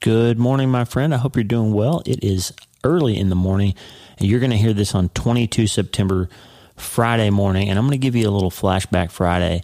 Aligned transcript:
Good 0.00 0.38
morning, 0.38 0.70
my 0.70 0.86
friend. 0.86 1.12
I 1.12 1.18
hope 1.18 1.36
you're 1.36 1.44
doing 1.44 1.74
well. 1.74 2.02
It 2.06 2.24
is 2.24 2.54
early 2.84 3.18
in 3.18 3.28
the 3.28 3.34
morning, 3.34 3.74
and 4.18 4.26
you're 4.26 4.40
going 4.40 4.50
to 4.50 4.56
hear 4.56 4.72
this 4.72 4.94
on 4.94 5.10
22 5.10 5.66
September, 5.66 6.30
Friday 6.74 7.28
morning. 7.28 7.68
And 7.68 7.78
I'm 7.78 7.84
going 7.84 8.00
to 8.00 8.02
give 8.02 8.16
you 8.16 8.26
a 8.26 8.30
little 8.32 8.50
flashback 8.50 9.10
Friday. 9.10 9.62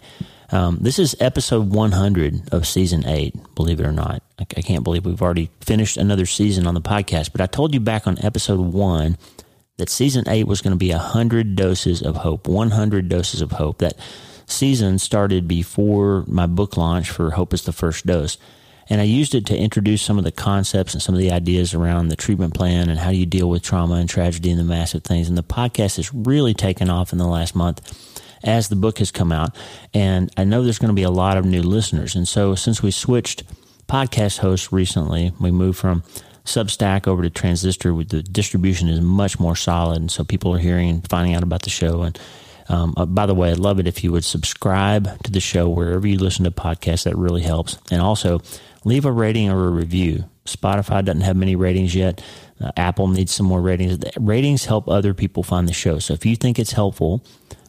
Um, 0.51 0.77
this 0.79 0.99
is 0.99 1.15
episode 1.19 1.71
100 1.71 2.53
of 2.53 2.67
season 2.67 3.07
eight, 3.07 3.33
believe 3.55 3.79
it 3.79 3.85
or 3.87 3.91
not. 3.91 4.21
I, 4.37 4.45
I 4.55 4.61
can't 4.61 4.83
believe 4.83 5.07
we've 5.07 5.23
already 5.23 5.49
finished 5.59 5.97
another 5.97 6.27
season 6.27 6.67
on 6.67 6.75
the 6.75 6.81
podcast, 6.81 7.31
but 7.31 7.41
I 7.41 7.47
told 7.47 7.73
you 7.73 7.79
back 7.79 8.05
on 8.05 8.23
episode 8.23 8.59
one 8.59 9.17
that 9.77 9.89
season 9.89 10.29
eight 10.29 10.45
was 10.45 10.61
going 10.61 10.71
to 10.73 10.77
be 10.77 10.91
100 10.91 11.55
doses 11.55 12.03
of 12.03 12.17
hope, 12.17 12.47
100 12.47 13.09
doses 13.09 13.41
of 13.41 13.53
hope. 13.53 13.79
That 13.79 13.97
season 14.45 14.99
started 14.99 15.47
before 15.47 16.25
my 16.27 16.45
book 16.45 16.77
launch 16.77 17.09
for 17.09 17.31
Hope 17.31 17.55
is 17.55 17.63
the 17.63 17.73
First 17.73 18.05
Dose. 18.05 18.37
And 18.89 19.01
I 19.01 19.03
used 19.03 19.35
it 19.35 19.45
to 19.47 19.57
introduce 19.57 20.01
some 20.01 20.17
of 20.17 20.23
the 20.23 20.31
concepts 20.31 20.93
and 20.93 21.01
some 21.01 21.13
of 21.13 21.19
the 21.19 21.31
ideas 21.31 21.73
around 21.73 22.07
the 22.07 22.15
treatment 22.15 22.53
plan 22.53 22.89
and 22.89 22.99
how 22.99 23.09
you 23.09 23.25
deal 23.25 23.49
with 23.49 23.63
trauma 23.63 23.95
and 23.95 24.09
tragedy 24.09 24.49
and 24.49 24.59
the 24.59 24.63
massive 24.63 25.03
things. 25.03 25.27
And 25.27 25.37
the 25.37 25.43
podcast 25.43 25.97
has 25.97 26.13
really 26.13 26.53
taken 26.53 26.89
off 26.89 27.11
in 27.11 27.17
the 27.17 27.27
last 27.27 27.55
month 27.55 27.81
as 28.43 28.69
the 28.69 28.75
book 28.75 28.99
has 28.99 29.11
come 29.11 29.31
out. 29.31 29.55
And 29.93 30.31
I 30.37 30.43
know 30.43 30.63
there's 30.63 30.79
going 30.79 30.89
to 30.89 30.93
be 30.93 31.03
a 31.03 31.11
lot 31.11 31.37
of 31.37 31.45
new 31.45 31.61
listeners. 31.61 32.15
And 32.15 32.27
so 32.27 32.55
since 32.55 32.81
we 32.81 32.91
switched 32.91 33.43
podcast 33.87 34.39
hosts 34.39 34.71
recently, 34.71 35.33
we 35.39 35.51
moved 35.51 35.79
from 35.79 36.03
Substack 36.45 37.07
over 37.07 37.21
to 37.23 37.29
Transistor, 37.29 37.93
the 38.03 38.23
distribution 38.23 38.87
is 38.87 39.01
much 39.01 39.37
more 39.37 39.55
solid. 39.55 39.97
And 39.97 40.09
so 40.09 40.23
people 40.23 40.53
are 40.53 40.59
hearing 40.59 40.89
and 40.89 41.09
finding 41.09 41.35
out 41.35 41.43
about 41.43 41.63
the 41.63 41.69
show. 41.69 42.03
And 42.03 42.17
um, 42.69 42.93
uh, 42.95 43.05
by 43.05 43.25
the 43.25 43.35
way, 43.35 43.51
I'd 43.51 43.59
love 43.59 43.79
it 43.79 43.87
if 43.87 44.01
you 44.03 44.13
would 44.13 44.23
subscribe 44.23 45.21
to 45.23 45.31
the 45.31 45.41
show 45.41 45.67
wherever 45.67 46.07
you 46.07 46.17
listen 46.17 46.45
to 46.45 46.51
podcasts. 46.51 47.03
That 47.03 47.17
really 47.17 47.41
helps. 47.41 47.77
And 47.91 48.01
also, 48.01 48.41
leave 48.83 49.05
a 49.05 49.11
rating 49.11 49.49
or 49.49 49.67
a 49.67 49.71
review. 49.71 50.25
Spotify 50.45 51.03
doesn't 51.03 51.21
have 51.21 51.35
many 51.35 51.55
ratings 51.55 51.93
yet. 51.93 52.23
Uh, 52.59 52.71
Apple 52.77 53.07
needs 53.07 53.33
some 53.33 53.45
more 53.45 53.61
ratings. 53.61 53.99
The 53.99 54.11
ratings 54.19 54.65
help 54.65 54.87
other 54.87 55.13
people 55.13 55.43
find 55.43 55.67
the 55.67 55.73
show. 55.73 55.99
So 55.99 56.13
if 56.13 56.25
you 56.25 56.35
think 56.35 56.57
it's 56.57 56.71
helpful, 56.71 57.23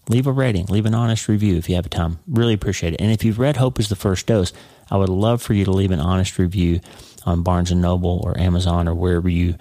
leave 0.09 0.27
a 0.27 0.33
rating, 0.33 0.67
leave 0.67 0.87
an 0.87 0.95
honest 0.95 1.29
review 1.29 1.57
if 1.57 1.69
you 1.69 1.75
have 1.75 1.91
time. 1.91 2.19
Really 2.27 2.55
appreciate 2.55 2.95
it. 2.95 3.01
And 3.01 3.11
if 3.11 3.25
you've 3.25 3.39
read 3.39 3.57
Hope 3.57 3.79
is 3.79 3.89
the 3.89 3.97
First 3.97 4.27
Dose, 4.27 4.53
I 4.91 4.97
would 4.97 5.09
love 5.09 5.43
for 5.43 5.55
you 5.55 5.65
to 5.65 5.71
leave 5.71 5.91
an 5.91 6.01
honest 6.01 6.39
review 6.39 6.81
on 7.27 7.43
Barnes 7.43 7.71
and 7.71 7.83
Noble 7.83 8.21
or 8.25 8.39
Amazon 8.39 8.89
or 8.89 8.95
wherever 8.95 9.29
you 9.29 9.57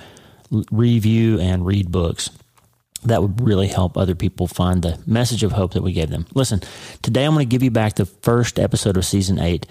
review 0.71 1.39
and 1.39 1.65
read 1.65 1.91
books. 1.91 2.29
That 3.03 3.21
would 3.21 3.41
really 3.41 3.67
help 3.67 3.97
other 3.97 4.15
people 4.15 4.47
find 4.47 4.81
the 4.81 4.99
message 5.05 5.43
of 5.43 5.51
hope 5.51 5.73
that 5.73 5.83
we 5.83 5.93
gave 5.93 6.09
them. 6.09 6.25
Listen, 6.33 6.61
today 7.01 7.25
I'm 7.25 7.33
going 7.33 7.47
to 7.47 7.49
give 7.49 7.63
you 7.63 7.71
back 7.71 7.95
the 7.95 8.05
first 8.05 8.59
episode 8.59 8.97
of 8.97 9.05
season 9.05 9.39
eight 9.39 9.65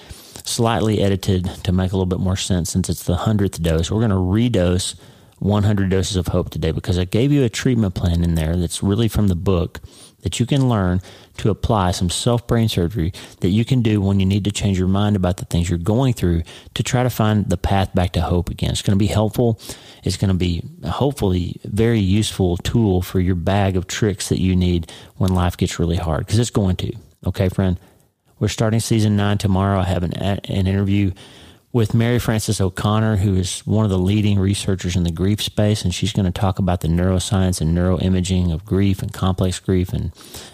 slightly 0.47 1.01
edited 1.03 1.47
to 1.65 1.73
make 1.73 1.93
a 1.93 1.97
little 1.97 2.07
bit 2.07 2.21
more 2.21 2.37
sense 2.37 2.71
since 2.71 2.89
it's 2.89 3.05
the 3.05 3.17
100th 3.17 3.61
dose. 3.63 3.91
We're 3.91 4.07
going 4.07 4.11
to 4.11 4.17
redose 4.17 4.95
100 5.39 5.91
doses 5.91 6.17
of 6.17 6.29
hope 6.29 6.51
today 6.51 6.73
because 6.73 6.99
I 6.99 7.05
gave 7.05 7.33
you 7.33 7.45
a 7.45 7.49
treatment 7.49 7.95
plan 7.95 8.25
in 8.25 8.35
there 8.35 8.57
that's 8.57 8.83
really 8.83 9.09
from 9.09 9.29
the 9.29 9.35
book 9.35 9.81
that 10.23 10.41
you 10.41 10.47
can 10.47 10.69
learn 10.69 11.01
to 11.37 11.51
apply 11.51 11.91
some 11.91 12.11
self 12.11 12.47
brain 12.47 12.69
surgery 12.69 13.13
that 13.41 13.51
you 13.51 13.65
can 13.65 13.83
do 13.83 14.01
when 14.01 14.19
you 14.19 14.27
need 14.27 14.45
to 14.45 14.51
change 14.51 14.79
your 14.79 14.89
mind 14.89 15.15
about 15.15 15.37
the 15.37 15.45
things 15.45 15.69
you're 15.69 15.79
going 15.79 16.15
through 16.15 16.43
to 16.75 16.83
try 16.83 17.03
to 17.03 17.11
find 17.11 17.49
the 17.49 17.57
path 17.57 17.95
back 17.95 18.13
to 18.13 18.21
hope 18.21 18.49
again. 18.49 18.71
It's 18.71 18.83
going 18.83 18.99
to 18.99 19.03
be 19.03 19.07
helpful. 19.07 19.61
It's 20.03 20.17
going 20.17 20.31
to 20.31 20.35
be 20.35 20.65
hopefully 20.85 21.61
very 21.65 22.01
useful 22.01 22.57
tool 22.57 23.03
for 23.03 23.21
your 23.21 23.35
bag 23.35 23.77
of 23.77 23.87
tricks 23.87 24.31
that 24.31 24.41
you 24.41 24.57
need 24.57 24.91
when 25.17 25.35
life 25.35 25.57
gets 25.57 25.79
really 25.79 25.97
hard 25.97 26.27
because 26.27 26.39
it's 26.39 26.51
going 26.51 26.77
to. 26.77 26.93
Okay, 27.27 27.49
friend? 27.49 27.79
We're 28.39 28.48
starting 28.48 28.81
season 28.81 29.17
nine 29.17 29.39
tomorrow. 29.39 29.81
I 29.81 29.84
have 29.84 30.03
an, 30.03 30.12
an 30.15 30.67
interview 30.67 31.12
with 31.73 31.95
Mary 31.95 32.19
Frances 32.19 32.61
O'Connor, 32.61 33.17
who 33.17 33.34
is 33.34 33.61
one 33.61 33.84
of 33.84 33.91
the 33.91 33.98
leading 33.98 34.39
researchers 34.39 34.97
in 34.97 35.05
the 35.05 35.11
grief 35.11 35.43
space, 35.43 35.84
and 35.84 35.95
she's 35.95 36.12
going 36.12 36.25
to 36.25 36.33
talk 36.33 36.59
about 36.59 36.81
the 36.81 36.89
neuroscience 36.89 37.61
and 37.61 37.77
neuroimaging 37.77 38.53
of 38.53 38.65
grief 38.65 39.03
and 39.03 39.12
complex 39.12 39.59
grief 39.59 39.93
and, 39.93 40.12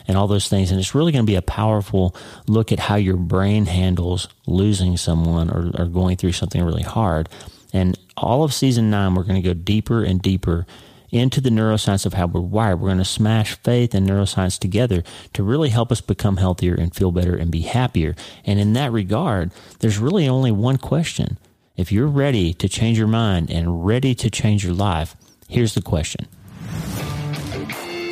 and 0.09 0.17
all 0.17 0.27
those 0.27 0.49
things. 0.49 0.71
And 0.71 0.81
it's 0.81 0.95
really 0.95 1.13
going 1.13 1.25
to 1.25 1.31
be 1.31 1.37
a 1.37 1.43
powerful 1.43 2.15
look 2.47 2.73
at 2.73 2.79
how 2.79 2.97
your 2.97 3.17
brain 3.17 3.67
handles 3.67 4.29
losing 4.47 4.97
someone 4.97 5.51
or, 5.51 5.71
or 5.81 5.87
going 5.87 6.17
through 6.17 6.33
something 6.33 6.63
really 6.63 6.83
hard. 6.83 7.29
And 7.73 7.99
all 8.17 8.43
of 8.43 8.53
season 8.53 8.91
nine, 8.91 9.15
we're 9.15 9.25
going 9.25 9.41
to 9.41 9.49
go 9.49 9.55
deeper 9.55 10.05
and 10.05 10.21
deeper 10.21 10.67
into 11.13 11.41
the 11.41 11.51
neuroscience 11.51 12.05
of 12.07 12.15
how 12.15 12.27
we're 12.27 12.41
wired. 12.41 12.81
We're 12.81 12.89
going 12.89 12.99
to 12.99 13.05
smash 13.05 13.55
faith 13.63 13.95
and 13.95 14.09
neuroscience 14.09 14.59
together 14.59 15.05
to 15.35 15.43
really 15.43 15.69
help 15.69 15.93
us 15.93 16.01
become 16.01 16.39
healthier 16.39 16.75
and 16.75 16.93
feel 16.93 17.13
better 17.13 17.37
and 17.37 17.53
be 17.53 17.61
happier. 17.61 18.17
And 18.45 18.59
in 18.59 18.73
that 18.73 18.91
regard, 18.91 19.53
there's 19.81 19.99
really 19.99 20.27
only 20.27 20.51
one 20.51 20.79
question. 20.79 21.39
If 21.77 21.93
you're 21.93 22.09
ready 22.09 22.53
to 22.55 22.69
change 22.69 22.99
your 22.99 23.09
mind 23.09 23.51
and 23.51 23.87
ready 23.87 24.15
to 24.17 24.31
change 24.31 24.65
your 24.65 24.75
life, 24.75 25.15
here's 25.49 25.75
the 25.75 25.83
question. 25.83 26.27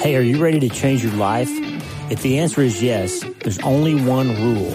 Hey, 0.00 0.16
are 0.16 0.22
you 0.22 0.42
ready 0.42 0.60
to 0.60 0.68
change 0.68 1.02
your 1.02 1.12
life? 1.14 1.50
If 2.10 2.22
the 2.22 2.38
answer 2.38 2.60
is 2.60 2.82
yes, 2.82 3.22
there's 3.40 3.58
only 3.60 3.94
one 3.94 4.28
rule. 4.42 4.74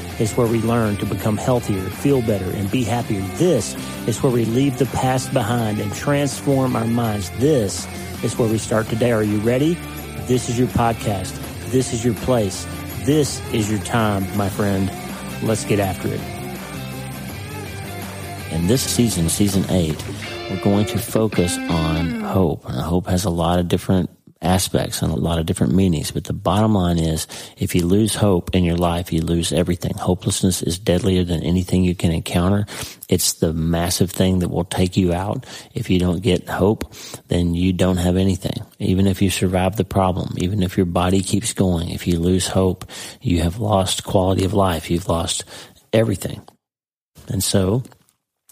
is 0.19 0.35
where 0.37 0.47
we 0.47 0.61
learn 0.61 0.97
to 0.97 1.05
become 1.05 1.37
healthier, 1.37 1.81
feel 1.81 2.21
better, 2.21 2.49
and 2.51 2.69
be 2.69 2.83
happier. 2.83 3.21
This 3.37 3.75
is 4.07 4.21
where 4.21 4.31
we 4.31 4.45
leave 4.45 4.77
the 4.77 4.85
past 4.87 5.33
behind 5.33 5.79
and 5.79 5.93
transform 5.93 6.75
our 6.75 6.87
minds. 6.87 7.29
This 7.39 7.87
is 8.23 8.37
where 8.37 8.49
we 8.49 8.57
start 8.57 8.87
today. 8.87 9.11
Are 9.11 9.23
you 9.23 9.39
ready? 9.39 9.75
This 10.27 10.49
is 10.49 10.59
your 10.59 10.67
podcast. 10.69 11.39
This 11.71 11.93
is 11.93 12.05
your 12.05 12.13
place. 12.15 12.65
This 13.05 13.41
is 13.51 13.71
your 13.71 13.79
time, 13.81 14.25
my 14.37 14.49
friend. 14.49 14.91
Let's 15.41 15.65
get 15.65 15.79
after 15.79 16.07
it. 16.07 16.21
In 18.53 18.67
this 18.67 18.83
season, 18.83 19.29
season 19.29 19.65
eight, 19.69 20.03
we're 20.49 20.61
going 20.61 20.85
to 20.87 20.99
focus 20.99 21.57
on 21.57 22.21
hope. 22.21 22.65
And 22.65 22.79
hope 22.79 23.07
has 23.07 23.25
a 23.25 23.29
lot 23.29 23.57
of 23.57 23.67
different 23.67 24.09
aspects 24.41 25.01
and 25.01 25.11
a 25.11 25.15
lot 25.15 25.39
of 25.39 25.45
different 25.45 25.73
meanings. 25.73 26.11
But 26.11 26.23
the 26.23 26.33
bottom 26.33 26.73
line 26.73 26.97
is 26.97 27.27
if 27.57 27.75
you 27.75 27.85
lose 27.85 28.15
hope 28.15 28.55
in 28.55 28.63
your 28.63 28.77
life, 28.77 29.13
you 29.13 29.21
lose 29.21 29.53
everything. 29.53 29.93
Hopelessness 29.93 30.63
is 30.63 30.79
deadlier 30.79 31.23
than 31.23 31.43
anything 31.43 31.83
you 31.83 31.95
can 31.95 32.11
encounter. 32.11 32.65
It's 33.07 33.33
the 33.33 33.53
massive 33.53 34.11
thing 34.11 34.39
that 34.39 34.49
will 34.49 34.65
take 34.65 34.97
you 34.97 35.13
out. 35.13 35.45
If 35.73 35.89
you 35.89 35.99
don't 35.99 36.23
get 36.23 36.49
hope, 36.49 36.93
then 37.27 37.53
you 37.53 37.73
don't 37.73 37.97
have 37.97 38.17
anything. 38.17 38.65
Even 38.79 39.07
if 39.07 39.21
you 39.21 39.29
survive 39.29 39.75
the 39.75 39.85
problem, 39.85 40.35
even 40.37 40.63
if 40.63 40.77
your 40.77 40.85
body 40.85 41.21
keeps 41.21 41.53
going, 41.53 41.89
if 41.89 42.07
you 42.07 42.19
lose 42.19 42.47
hope, 42.47 42.89
you 43.21 43.41
have 43.41 43.59
lost 43.59 44.03
quality 44.03 44.45
of 44.45 44.53
life. 44.53 44.89
You've 44.89 45.09
lost 45.09 45.43
everything. 45.93 46.41
And 47.27 47.43
so 47.43 47.83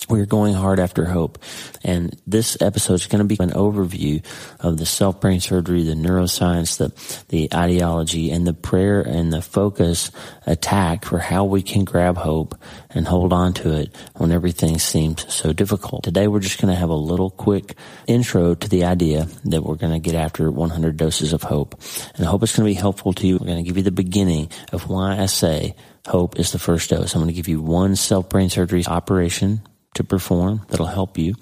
we're 0.07 0.25
going 0.25 0.53
hard 0.53 0.79
after 0.79 1.05
hope. 1.05 1.39
And 1.83 2.15
this 2.25 2.61
episode 2.61 2.95
is 2.95 3.07
going 3.07 3.19
to 3.19 3.25
be 3.25 3.41
an 3.43 3.51
overview 3.51 4.23
of 4.59 4.77
the 4.77 4.85
self 4.85 5.19
brain 5.19 5.39
surgery, 5.39 5.83
the 5.83 5.93
neuroscience, 5.93 6.77
the, 6.77 6.93
the 7.29 7.53
ideology, 7.53 8.31
and 8.31 8.47
the 8.47 8.53
prayer 8.53 9.01
and 9.01 9.33
the 9.33 9.41
focus 9.41 10.11
attack 10.45 11.05
for 11.05 11.19
how 11.19 11.43
we 11.43 11.61
can 11.61 11.83
grab 11.83 12.17
hope 12.17 12.55
and 12.89 13.07
hold 13.07 13.33
on 13.33 13.53
to 13.53 13.73
it 13.73 13.95
when 14.15 14.31
everything 14.31 14.79
seems 14.79 15.31
so 15.33 15.51
difficult. 15.51 16.03
Today, 16.03 16.27
we're 16.27 16.39
just 16.39 16.61
going 16.61 16.73
to 16.73 16.79
have 16.79 16.89
a 16.89 16.95
little 16.95 17.29
quick 17.31 17.75
intro 18.07 18.55
to 18.55 18.69
the 18.69 18.85
idea 18.85 19.27
that 19.45 19.63
we're 19.63 19.75
going 19.75 19.93
to 19.93 19.99
get 19.99 20.15
after 20.15 20.49
100 20.49 20.97
doses 20.97 21.33
of 21.33 21.43
hope. 21.43 21.79
And 22.15 22.25
I 22.25 22.29
hope 22.29 22.43
it's 22.43 22.55
going 22.55 22.67
to 22.67 22.73
be 22.73 22.79
helpful 22.79 23.13
to 23.13 23.27
you. 23.27 23.37
We're 23.37 23.47
going 23.47 23.63
to 23.63 23.67
give 23.67 23.77
you 23.77 23.83
the 23.83 23.91
beginning 23.91 24.49
of 24.71 24.89
why 24.89 25.19
I 25.19 25.25
say 25.25 25.75
hope 26.07 26.39
is 26.39 26.51
the 26.51 26.59
first 26.59 26.89
dose. 26.89 27.13
I'm 27.13 27.21
going 27.21 27.27
to 27.27 27.35
give 27.35 27.47
you 27.47 27.61
one 27.61 27.95
self 27.95 28.29
brain 28.29 28.49
surgery 28.49 28.85
operation 28.85 29.61
to 29.99 30.03
perform 30.05 30.65
that'll 30.69 30.85
help 30.85 31.17
you. 31.17 31.35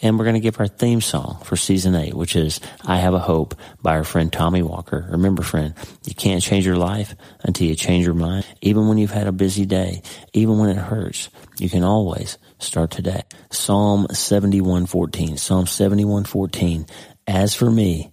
And 0.00 0.18
we're 0.18 0.24
going 0.24 0.34
to 0.34 0.40
give 0.40 0.58
our 0.60 0.66
theme 0.66 1.02
song 1.02 1.40
for 1.44 1.56
season 1.56 1.94
eight, 1.94 2.14
which 2.14 2.36
is 2.36 2.58
I 2.86 2.96
Have 2.96 3.12
a 3.12 3.18
Hope 3.18 3.54
by 3.82 3.96
our 3.96 4.04
friend 4.04 4.32
Tommy 4.32 4.62
Walker. 4.62 5.06
Remember, 5.10 5.42
friend, 5.42 5.74
you 6.06 6.14
can't 6.14 6.42
change 6.42 6.64
your 6.64 6.78
life 6.78 7.14
until 7.42 7.66
you 7.66 7.74
change 7.74 8.06
your 8.06 8.14
mind. 8.14 8.46
Even 8.62 8.88
when 8.88 8.96
you've 8.96 9.10
had 9.10 9.26
a 9.26 9.32
busy 9.32 9.66
day, 9.66 10.00
even 10.32 10.58
when 10.58 10.70
it 10.70 10.78
hurts, 10.78 11.28
you 11.58 11.68
can 11.68 11.84
always 11.84 12.38
start 12.58 12.90
today. 12.90 13.22
Psalm 13.50 14.06
7114, 14.10 15.36
Psalm 15.36 15.66
7114. 15.66 16.86
As 17.26 17.54
for 17.54 17.70
me, 17.70 18.10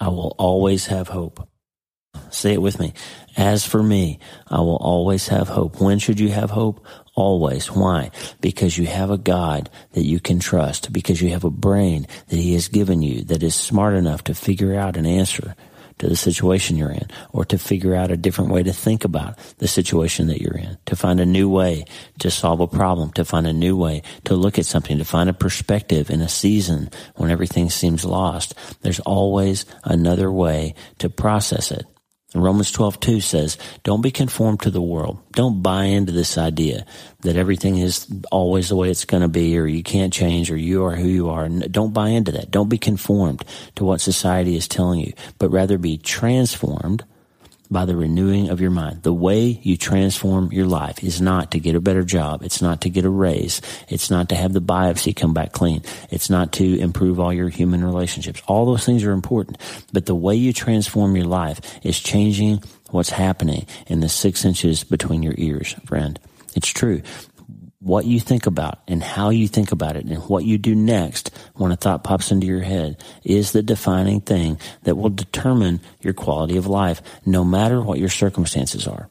I 0.00 0.08
will 0.08 0.34
always 0.38 0.86
have 0.86 1.06
hope. 1.06 1.48
Say 2.30 2.52
it 2.52 2.62
with 2.62 2.80
me. 2.80 2.94
As 3.36 3.64
for 3.64 3.82
me, 3.82 4.18
I 4.48 4.58
will 4.58 4.76
always 4.76 5.28
have 5.28 5.48
hope. 5.48 5.80
When 5.80 6.00
should 6.00 6.18
you 6.18 6.30
have 6.30 6.50
hope? 6.50 6.84
Always. 7.16 7.72
Why? 7.72 8.10
Because 8.42 8.76
you 8.76 8.86
have 8.86 9.10
a 9.10 9.16
God 9.16 9.70
that 9.92 10.04
you 10.04 10.20
can 10.20 10.38
trust, 10.38 10.92
because 10.92 11.22
you 11.22 11.30
have 11.30 11.44
a 11.44 11.50
brain 11.50 12.06
that 12.28 12.36
He 12.36 12.52
has 12.52 12.68
given 12.68 13.00
you 13.00 13.24
that 13.24 13.42
is 13.42 13.54
smart 13.54 13.94
enough 13.94 14.24
to 14.24 14.34
figure 14.34 14.74
out 14.74 14.98
an 14.98 15.06
answer 15.06 15.56
to 15.98 16.08
the 16.08 16.16
situation 16.16 16.76
you're 16.76 16.90
in 16.90 17.08
or 17.32 17.46
to 17.46 17.56
figure 17.56 17.94
out 17.94 18.10
a 18.10 18.18
different 18.18 18.50
way 18.50 18.62
to 18.62 18.72
think 18.72 19.04
about 19.04 19.38
the 19.58 19.66
situation 19.66 20.26
that 20.26 20.42
you're 20.42 20.58
in, 20.58 20.76
to 20.84 20.94
find 20.94 21.18
a 21.18 21.24
new 21.24 21.48
way 21.48 21.86
to 22.18 22.30
solve 22.30 22.60
a 22.60 22.66
problem, 22.66 23.10
to 23.12 23.24
find 23.24 23.46
a 23.46 23.52
new 23.52 23.74
way 23.76 24.02
to 24.24 24.34
look 24.34 24.58
at 24.58 24.66
something, 24.66 24.98
to 24.98 25.04
find 25.04 25.30
a 25.30 25.32
perspective 25.32 26.10
in 26.10 26.20
a 26.20 26.28
season 26.28 26.90
when 27.14 27.30
everything 27.30 27.70
seems 27.70 28.04
lost. 28.04 28.54
There's 28.82 29.00
always 29.00 29.64
another 29.84 30.30
way 30.30 30.74
to 30.98 31.08
process 31.08 31.70
it. 31.70 31.86
Romans 32.34 32.72
12, 32.72 32.98
2 33.00 33.20
says, 33.20 33.56
don't 33.84 34.02
be 34.02 34.10
conformed 34.10 34.60
to 34.62 34.70
the 34.70 34.82
world. 34.82 35.18
Don't 35.32 35.62
buy 35.62 35.84
into 35.84 36.12
this 36.12 36.36
idea 36.36 36.84
that 37.20 37.36
everything 37.36 37.78
is 37.78 38.06
always 38.32 38.68
the 38.68 38.76
way 38.76 38.90
it's 38.90 39.04
going 39.04 39.22
to 39.22 39.28
be 39.28 39.56
or 39.56 39.66
you 39.66 39.82
can't 39.82 40.12
change 40.12 40.50
or 40.50 40.56
you 40.56 40.84
are 40.84 40.96
who 40.96 41.08
you 41.08 41.30
are. 41.30 41.48
Don't 41.48 41.94
buy 41.94 42.08
into 42.08 42.32
that. 42.32 42.50
Don't 42.50 42.68
be 42.68 42.78
conformed 42.78 43.44
to 43.76 43.84
what 43.84 44.00
society 44.00 44.56
is 44.56 44.66
telling 44.66 45.00
you, 45.00 45.12
but 45.38 45.50
rather 45.50 45.78
be 45.78 45.98
transformed 45.98 47.04
by 47.70 47.84
the 47.84 47.96
renewing 47.96 48.48
of 48.48 48.60
your 48.60 48.70
mind. 48.70 49.02
The 49.02 49.12
way 49.12 49.60
you 49.62 49.76
transform 49.76 50.52
your 50.52 50.66
life 50.66 51.02
is 51.02 51.20
not 51.20 51.52
to 51.52 51.60
get 51.60 51.74
a 51.74 51.80
better 51.80 52.02
job. 52.02 52.42
It's 52.42 52.62
not 52.62 52.82
to 52.82 52.90
get 52.90 53.04
a 53.04 53.10
raise. 53.10 53.60
It's 53.88 54.10
not 54.10 54.28
to 54.30 54.34
have 54.34 54.52
the 54.52 54.60
biopsy 54.60 55.14
come 55.14 55.34
back 55.34 55.52
clean. 55.52 55.82
It's 56.10 56.30
not 56.30 56.52
to 56.54 56.78
improve 56.78 57.20
all 57.20 57.32
your 57.32 57.48
human 57.48 57.84
relationships. 57.84 58.42
All 58.46 58.66
those 58.66 58.84
things 58.84 59.04
are 59.04 59.12
important. 59.12 59.58
But 59.92 60.06
the 60.06 60.14
way 60.14 60.34
you 60.34 60.52
transform 60.52 61.16
your 61.16 61.26
life 61.26 61.60
is 61.84 61.98
changing 62.00 62.62
what's 62.90 63.10
happening 63.10 63.66
in 63.86 64.00
the 64.00 64.08
six 64.08 64.44
inches 64.44 64.84
between 64.84 65.22
your 65.22 65.34
ears, 65.36 65.74
friend. 65.86 66.18
It's 66.54 66.68
true 66.68 67.02
what 67.86 68.04
you 68.04 68.18
think 68.18 68.46
about 68.46 68.80
and 68.88 69.00
how 69.00 69.30
you 69.30 69.46
think 69.46 69.70
about 69.70 69.94
it 69.94 70.04
and 70.06 70.18
what 70.24 70.44
you 70.44 70.58
do 70.58 70.74
next 70.74 71.30
when 71.54 71.70
a 71.70 71.76
thought 71.76 72.02
pops 72.02 72.32
into 72.32 72.44
your 72.44 72.60
head 72.60 73.00
is 73.22 73.52
the 73.52 73.62
defining 73.62 74.20
thing 74.20 74.58
that 74.82 74.96
will 74.96 75.08
determine 75.08 75.80
your 76.00 76.12
quality 76.12 76.56
of 76.56 76.66
life, 76.66 77.00
no 77.24 77.44
matter 77.44 77.80
what 77.80 78.00
your 78.00 78.08
circumstances 78.08 78.88
are. 78.88 79.08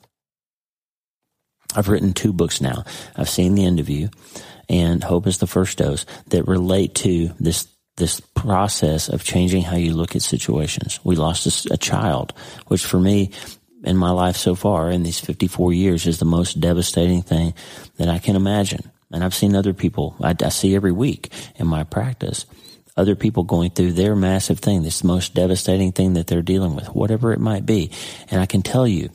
I've 1.73 1.87
written 1.87 2.11
two 2.11 2.33
books 2.33 2.59
now. 2.59 2.83
I've 3.15 3.29
seen 3.29 3.55
the 3.55 3.63
End 3.63 3.79
of 3.79 3.89
You 3.89 4.09
and 4.67 5.01
Hope 5.01 5.25
is 5.25 5.37
the 5.37 5.47
First 5.47 5.77
Dose 5.77 6.05
that 6.27 6.45
relate 6.45 6.95
to 6.95 7.29
this 7.39 7.67
this 7.97 8.19
process 8.19 9.07
of 9.07 9.23
changing 9.23 9.61
how 9.61 9.77
you 9.77 9.93
look 9.93 10.17
at 10.17 10.21
situations. 10.21 10.99
We 11.05 11.15
lost 11.15 11.65
a, 11.65 11.75
a 11.75 11.77
child, 11.77 12.33
which 12.67 12.85
for 12.85 12.99
me 12.99 13.31
in 13.85 13.97
my 13.97 14.11
life 14.11 14.35
so 14.35 14.55
far 14.55 14.89
in 14.89 15.03
these 15.03 15.19
54 15.19 15.73
years 15.73 16.07
is 16.07 16.19
the 16.19 16.25
most 16.25 16.59
devastating 16.59 17.21
thing 17.21 17.53
that 17.97 18.09
I 18.09 18.19
can 18.19 18.35
imagine. 18.35 18.91
And 19.11 19.23
I've 19.23 19.35
seen 19.35 19.55
other 19.55 19.73
people, 19.73 20.15
I, 20.21 20.35
I 20.43 20.49
see 20.49 20.75
every 20.75 20.91
week 20.91 21.31
in 21.55 21.67
my 21.67 21.83
practice, 21.83 22.45
other 22.97 23.15
people 23.15 23.43
going 23.43 23.69
through 23.69 23.93
their 23.93 24.15
massive 24.15 24.59
thing, 24.59 24.83
this 24.83 25.03
most 25.03 25.33
devastating 25.33 25.91
thing 25.91 26.13
that 26.13 26.27
they're 26.27 26.41
dealing 26.41 26.75
with, 26.75 26.87
whatever 26.87 27.31
it 27.31 27.39
might 27.39 27.65
be. 27.65 27.91
And 28.31 28.41
I 28.41 28.45
can 28.45 28.61
tell 28.61 28.87
you 28.87 29.09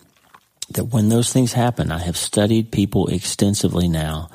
that 0.70 0.84
when 0.84 1.08
those 1.08 1.32
things 1.32 1.52
happen, 1.52 1.90
I 1.90 1.98
have 1.98 2.16
studied 2.16 2.70
people 2.70 3.08
extensively 3.08 3.88
now 3.88 4.30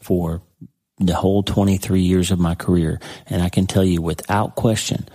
for 0.00 0.42
the 0.98 1.14
whole 1.14 1.42
23 1.42 2.00
years 2.00 2.30
of 2.30 2.38
my 2.38 2.54
career. 2.54 3.00
And 3.26 3.42
I 3.42 3.48
can 3.48 3.66
tell 3.66 3.84
you 3.84 4.02
without 4.02 4.56
question 4.56 5.08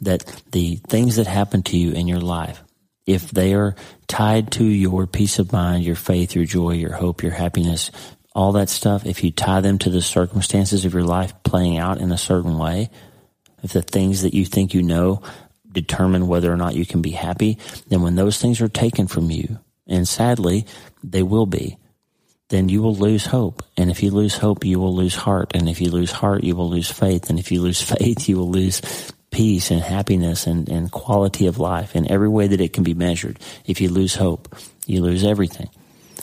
that 0.00 0.42
the 0.52 0.76
things 0.88 1.16
that 1.16 1.26
happen 1.26 1.62
to 1.64 1.76
you 1.76 1.92
in 1.92 2.08
your 2.08 2.20
life, 2.20 2.62
if 3.06 3.30
they 3.30 3.54
are 3.54 3.74
tied 4.06 4.52
to 4.52 4.64
your 4.64 5.06
peace 5.06 5.38
of 5.38 5.52
mind, 5.52 5.84
your 5.84 5.96
faith, 5.96 6.34
your 6.34 6.44
joy, 6.44 6.72
your 6.72 6.92
hope, 6.92 7.22
your 7.22 7.32
happiness, 7.32 7.90
all 8.34 8.52
that 8.52 8.68
stuff, 8.68 9.06
if 9.06 9.24
you 9.24 9.30
tie 9.30 9.60
them 9.60 9.78
to 9.78 9.90
the 9.90 10.02
circumstances 10.02 10.84
of 10.84 10.94
your 10.94 11.04
life 11.04 11.34
playing 11.42 11.78
out 11.78 11.98
in 11.98 12.12
a 12.12 12.18
certain 12.18 12.58
way, 12.58 12.90
if 13.62 13.72
the 13.72 13.82
things 13.82 14.22
that 14.22 14.34
you 14.34 14.44
think 14.44 14.74
you 14.74 14.82
know 14.82 15.22
determine 15.70 16.26
whether 16.26 16.52
or 16.52 16.56
not 16.56 16.74
you 16.74 16.86
can 16.86 17.02
be 17.02 17.10
happy, 17.10 17.58
then 17.88 18.02
when 18.02 18.14
those 18.14 18.38
things 18.38 18.60
are 18.60 18.68
taken 18.68 19.06
from 19.06 19.30
you, 19.30 19.58
and 19.86 20.06
sadly, 20.06 20.66
they 21.02 21.22
will 21.22 21.46
be, 21.46 21.76
then 22.48 22.68
you 22.68 22.82
will 22.82 22.94
lose 22.94 23.26
hope. 23.26 23.62
And 23.76 23.90
if 23.90 24.02
you 24.02 24.10
lose 24.10 24.36
hope, 24.36 24.64
you 24.64 24.78
will 24.78 24.94
lose 24.94 25.14
heart. 25.14 25.52
And 25.54 25.68
if 25.68 25.80
you 25.80 25.90
lose 25.90 26.12
heart, 26.12 26.44
you 26.44 26.56
will 26.56 26.68
lose 26.68 26.90
faith. 26.90 27.30
And 27.30 27.38
if 27.38 27.52
you 27.52 27.60
lose 27.60 27.80
faith, 27.98 28.28
you 28.28 28.36
will 28.36 28.50
lose 28.50 28.80
peace 29.30 29.70
and 29.70 29.80
happiness 29.80 30.46
and, 30.46 30.68
and 30.68 30.90
quality 30.90 31.46
of 31.46 31.58
life 31.58 31.94
in 31.94 32.10
every 32.10 32.28
way 32.28 32.48
that 32.48 32.60
it 32.60 32.72
can 32.72 32.84
be 32.84 32.94
measured. 32.94 33.38
If 33.64 33.80
you 33.80 33.88
lose 33.88 34.14
hope, 34.14 34.54
you 34.86 35.02
lose 35.02 35.24
everything. 35.24 35.70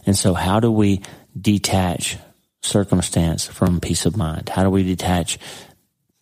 And 0.06 0.18
so 0.18 0.34
how 0.34 0.60
do 0.60 0.72
we 0.72 1.02
detach 1.40 2.18
circumstance 2.62 3.48
from 3.48 3.80
peace 3.80 4.06
of 4.06 4.18
mind? 4.18 4.50
How 4.50 4.64
do 4.64 4.70
we 4.70 4.84
detach 4.84 5.38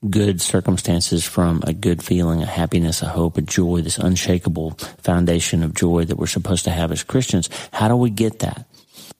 good 0.10 0.42
circumstances 0.42 1.26
from 1.26 1.64
a 1.66 1.74
good 1.74 2.04
feeling, 2.04 2.44
a 2.44 2.46
happiness, 2.46 3.02
a 3.02 3.08
hope, 3.08 3.38
a 3.38 3.42
joy, 3.42 3.82
this 3.82 3.98
unshakable 3.98 4.72
foundation 5.02 5.64
of 5.64 5.74
joy 5.74 6.06
that 6.06 6.18
we're 6.18 6.28
supposed 6.28 6.66
to 6.66 6.72
have 6.72 6.92
as 6.92 7.04
Christians? 7.04 7.50
How 7.74 7.88
do 7.88 7.96
we 7.96 8.10
get 8.10 8.40
that? 8.40 8.68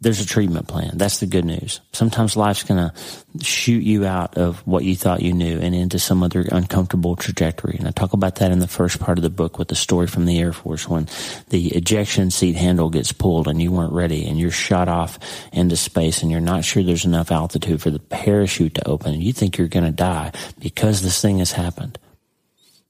There's 0.06 0.22
a 0.22 0.26
treatment 0.26 0.68
plan. 0.68 0.92
That's 0.94 1.18
the 1.18 1.26
good 1.26 1.46
news. 1.46 1.82
Sometimes 1.92 2.38
life's 2.38 2.62
going 2.62 2.78
to 2.78 3.44
shoot 3.44 3.82
you 3.82 4.06
out 4.06 4.38
of 4.38 4.60
what 4.68 4.84
you 4.84 4.96
thought 4.96 5.24
you 5.24 5.34
knew 5.34 5.60
and 5.60 5.74
into 5.74 5.98
some 5.98 6.22
other 6.22 6.46
uncomfortable 6.52 7.16
trajectory. 7.16 7.76
And 7.80 7.88
I 7.88 7.92
talk 7.92 8.14
about 8.14 8.36
that 8.36 8.52
in 8.52 8.60
the 8.60 8.68
first 8.68 9.00
part 9.00 9.18
of 9.18 9.24
the 9.24 9.32
book 9.32 9.58
with 9.58 9.70
the 9.70 9.76
story 9.76 10.06
from 10.06 10.26
the 10.26 10.38
Air 10.38 10.54
Force 10.54 10.88
when 10.88 11.08
the 11.50 11.70
ejection 11.70 12.30
seat 12.30 12.56
handle 12.56 12.92
gets 12.92 13.14
pulled 13.14 13.48
and 13.48 13.60
you 13.60 13.72
weren't 13.72 13.94
ready 13.94 14.28
and 14.28 14.38
you're 14.40 14.52
shot 14.52 14.88
off 14.88 15.18
into 15.52 15.76
space 15.76 16.22
and 16.22 16.32
you're 16.32 16.40
not 16.40 16.64
sure 16.64 16.84
there's 16.84 17.06
enough 17.06 17.32
altitude 17.32 17.82
for 17.82 17.90
the 17.90 17.98
parachute 17.98 18.76
to 18.76 18.88
open 18.88 19.12
and 19.12 19.24
you 19.24 19.34
think 19.34 19.58
you're 19.58 19.68
going 19.68 19.86
to 19.86 19.92
die 19.92 20.32
because 20.60 21.02
this 21.02 21.20
thing 21.20 21.40
has 21.40 21.52
happened. 21.52 21.98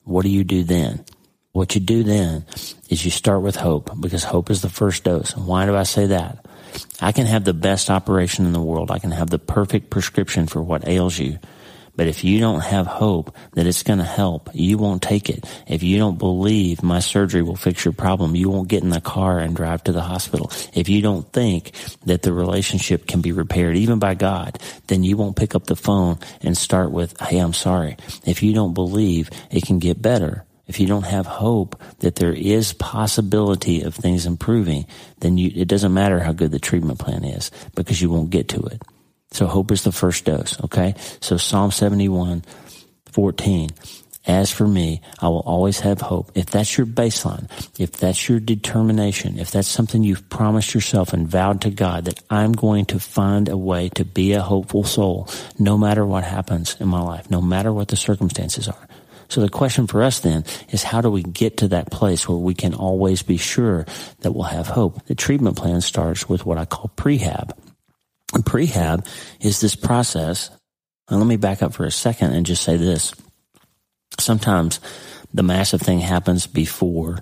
What 0.03 0.23
do 0.23 0.29
you 0.29 0.43
do 0.43 0.63
then? 0.63 1.05
What 1.53 1.75
you 1.75 1.79
do 1.79 2.03
then 2.03 2.45
is 2.89 3.05
you 3.05 3.11
start 3.11 3.41
with 3.41 3.55
hope 3.55 3.89
because 4.01 4.25
hope 4.25 4.49
is 4.49 4.61
the 4.61 4.69
first 4.69 5.05
dose. 5.05 5.33
And 5.33 5.47
why 5.47 5.65
do 5.65 5.77
I 5.77 5.83
say 5.83 6.07
that? 6.07 6.44
I 7.01 7.11
can 7.11 7.25
have 7.25 7.43
the 7.43 7.53
best 7.53 7.89
operation 7.89 8.45
in 8.45 8.53
the 8.53 8.61
world. 8.61 8.91
I 8.91 8.99
can 8.99 9.11
have 9.11 9.29
the 9.29 9.39
perfect 9.39 9.89
prescription 9.89 10.47
for 10.47 10.61
what 10.61 10.87
ails 10.87 11.17
you. 11.19 11.39
But 11.95 12.07
if 12.07 12.23
you 12.23 12.39
don't 12.39 12.59
have 12.59 12.87
hope 12.87 13.35
that 13.53 13.67
it's 13.67 13.83
going 13.83 13.99
to 13.99 14.05
help, 14.05 14.49
you 14.53 14.77
won't 14.77 15.01
take 15.01 15.29
it. 15.29 15.45
If 15.67 15.81
you 15.81 15.97
don't 15.97 16.17
believe 16.17 16.83
my 16.83 16.99
surgery 16.99 17.41
will 17.41 17.55
fix 17.55 17.85
your 17.85 17.93
problem, 17.93 18.35
you 18.35 18.49
won't 18.49 18.67
get 18.67 18.83
in 18.83 18.89
the 18.89 19.01
car 19.01 19.39
and 19.39 19.55
drive 19.55 19.83
to 19.85 19.91
the 19.91 20.01
hospital. 20.01 20.51
If 20.73 20.89
you 20.89 21.01
don't 21.01 21.31
think 21.31 21.71
that 22.05 22.21
the 22.21 22.33
relationship 22.33 23.07
can 23.07 23.21
be 23.21 23.31
repaired 23.31 23.77
even 23.77 23.99
by 23.99 24.15
God, 24.15 24.59
then 24.87 25.03
you 25.03 25.15
won't 25.15 25.37
pick 25.37 25.55
up 25.55 25.65
the 25.65 25.75
phone 25.75 26.19
and 26.41 26.57
start 26.57 26.91
with, 26.91 27.19
Hey, 27.21 27.37
I'm 27.37 27.53
sorry. 27.53 27.97
If 28.25 28.43
you 28.43 28.53
don't 28.53 28.73
believe 28.73 29.29
it 29.49 29.65
can 29.65 29.79
get 29.79 30.01
better, 30.01 30.43
if 30.67 30.79
you 30.79 30.87
don't 30.87 31.05
have 31.05 31.25
hope 31.25 31.81
that 31.99 32.15
there 32.15 32.33
is 32.33 32.73
possibility 32.73 33.81
of 33.81 33.93
things 33.93 34.25
improving, 34.25 34.85
then 35.19 35.37
you, 35.37 35.51
it 35.55 35.67
doesn't 35.67 35.93
matter 35.93 36.19
how 36.19 36.33
good 36.33 36.51
the 36.51 36.59
treatment 36.59 36.99
plan 36.99 37.23
is 37.23 37.51
because 37.75 38.01
you 38.01 38.09
won't 38.09 38.29
get 38.29 38.49
to 38.49 38.61
it. 38.61 38.81
So 39.31 39.47
hope 39.47 39.71
is 39.71 39.83
the 39.83 39.91
first 39.91 40.25
dose. 40.25 40.59
Okay. 40.63 40.95
So 41.19 41.37
Psalm 41.37 41.71
71, 41.71 42.43
14. 43.11 43.69
As 44.27 44.49
for 44.49 44.67
me, 44.67 45.01
I 45.19 45.27
will 45.27 45.41
always 45.41 45.81
have 45.81 46.01
hope. 46.01 46.31
If 46.33 46.47
that's 46.47 46.77
your 46.77 46.87
baseline, 46.87 47.47
if 47.79 47.91
that's 47.91 48.27
your 48.27 48.39
determination, 48.39 49.37
if 49.37 49.51
that's 49.51 49.67
something 49.67 50.03
you've 50.03 50.29
promised 50.29 50.73
yourself 50.73 51.13
and 51.13 51.27
vowed 51.27 51.61
to 51.61 51.69
God 51.69 52.05
that 52.05 52.23
I'm 52.29 52.51
going 52.51 52.85
to 52.85 52.99
find 52.99 53.49
a 53.49 53.57
way 53.57 53.89
to 53.89 54.03
be 54.03 54.33
a 54.33 54.41
hopeful 54.41 54.83
soul, 54.83 55.29
no 55.59 55.77
matter 55.77 56.03
what 56.05 56.23
happens 56.23 56.75
in 56.79 56.87
my 56.87 57.01
life, 57.01 57.29
no 57.29 57.39
matter 57.39 57.71
what 57.71 57.89
the 57.89 57.95
circumstances 57.95 58.67
are, 58.67 58.87
so 59.27 59.41
the 59.41 59.49
question 59.49 59.87
for 59.87 60.03
us 60.03 60.19
then 60.19 60.45
is 60.69 60.83
how 60.83 61.01
do 61.01 61.09
we 61.09 61.23
get 61.23 61.57
to 61.57 61.67
that 61.69 61.91
place 61.91 62.27
where 62.27 62.37
we 62.37 62.53
can 62.53 62.73
always 62.73 63.21
be 63.21 63.37
sure 63.37 63.85
that 64.21 64.31
we'll 64.31 64.43
have 64.43 64.67
hope? 64.67 65.05
The 65.05 65.15
treatment 65.15 65.57
plan 65.57 65.81
starts 65.81 66.29
with 66.29 66.45
what 66.45 66.57
I 66.57 66.65
call 66.65 66.91
prehab. 66.95 67.51
And 68.33 68.45
prehab 68.45 69.07
is 69.39 69.61
this 69.61 69.75
process. 69.75 70.49
And 71.09 71.19
let 71.19 71.27
me 71.27 71.37
back 71.37 71.61
up 71.61 71.73
for 71.73 71.85
a 71.85 71.91
second 71.91 72.33
and 72.33 72.45
just 72.45 72.63
say 72.63 72.77
this. 72.77 73.13
Sometimes 74.19 74.79
the 75.33 75.43
massive 75.43 75.81
thing 75.81 75.99
happens 75.99 76.47
before 76.47 77.19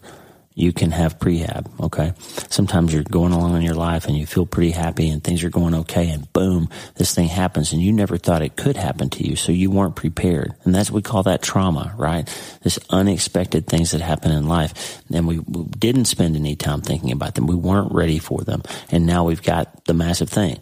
you 0.55 0.71
can 0.71 0.91
have 0.91 1.19
prehab. 1.19 1.67
Okay. 1.79 2.13
Sometimes 2.49 2.93
you're 2.93 3.03
going 3.03 3.33
along 3.33 3.55
in 3.55 3.61
your 3.63 3.75
life 3.75 4.05
and 4.07 4.17
you 4.17 4.25
feel 4.25 4.45
pretty 4.45 4.71
happy 4.71 5.09
and 5.09 5.23
things 5.23 5.43
are 5.43 5.49
going 5.49 5.73
okay 5.73 6.09
and 6.09 6.31
boom, 6.33 6.69
this 6.95 7.13
thing 7.13 7.27
happens 7.27 7.73
and 7.73 7.81
you 7.81 7.91
never 7.91 8.17
thought 8.17 8.41
it 8.41 8.55
could 8.55 8.77
happen 8.77 9.09
to 9.11 9.27
you. 9.27 9.35
So 9.35 9.51
you 9.51 9.71
weren't 9.71 9.95
prepared. 9.95 10.53
And 10.63 10.73
that's, 10.73 10.91
what 10.91 10.97
we 10.97 11.01
call 11.01 11.23
that 11.23 11.41
trauma, 11.41 11.93
right? 11.97 12.27
This 12.61 12.77
unexpected 12.89 13.67
things 13.67 13.91
that 13.91 14.01
happen 14.01 14.31
in 14.31 14.47
life. 14.47 15.01
And 15.11 15.27
we, 15.27 15.39
we 15.39 15.63
didn't 15.65 16.05
spend 16.05 16.35
any 16.35 16.55
time 16.55 16.81
thinking 16.81 17.11
about 17.11 17.35
them. 17.35 17.47
We 17.47 17.55
weren't 17.55 17.91
ready 17.91 18.19
for 18.19 18.41
them. 18.41 18.61
And 18.91 19.05
now 19.05 19.23
we've 19.23 19.41
got 19.41 19.85
the 19.85 19.93
massive 19.93 20.29
thing. 20.29 20.59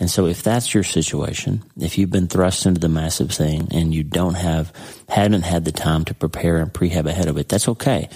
And 0.00 0.10
so 0.10 0.26
if 0.26 0.42
that's 0.42 0.72
your 0.72 0.84
situation, 0.84 1.62
if 1.78 1.98
you've 1.98 2.10
been 2.10 2.28
thrust 2.28 2.66
into 2.66 2.80
the 2.80 2.88
massive 2.88 3.30
thing 3.30 3.68
and 3.70 3.94
you 3.94 4.02
don't 4.02 4.34
have, 4.34 4.72
haven't 5.08 5.42
had 5.42 5.64
the 5.64 5.72
time 5.72 6.04
to 6.06 6.14
prepare 6.14 6.58
and 6.58 6.72
prehab 6.72 7.06
ahead 7.06 7.28
of 7.28 7.36
it, 7.36 7.48
that's 7.48 7.68
okay 7.68 8.08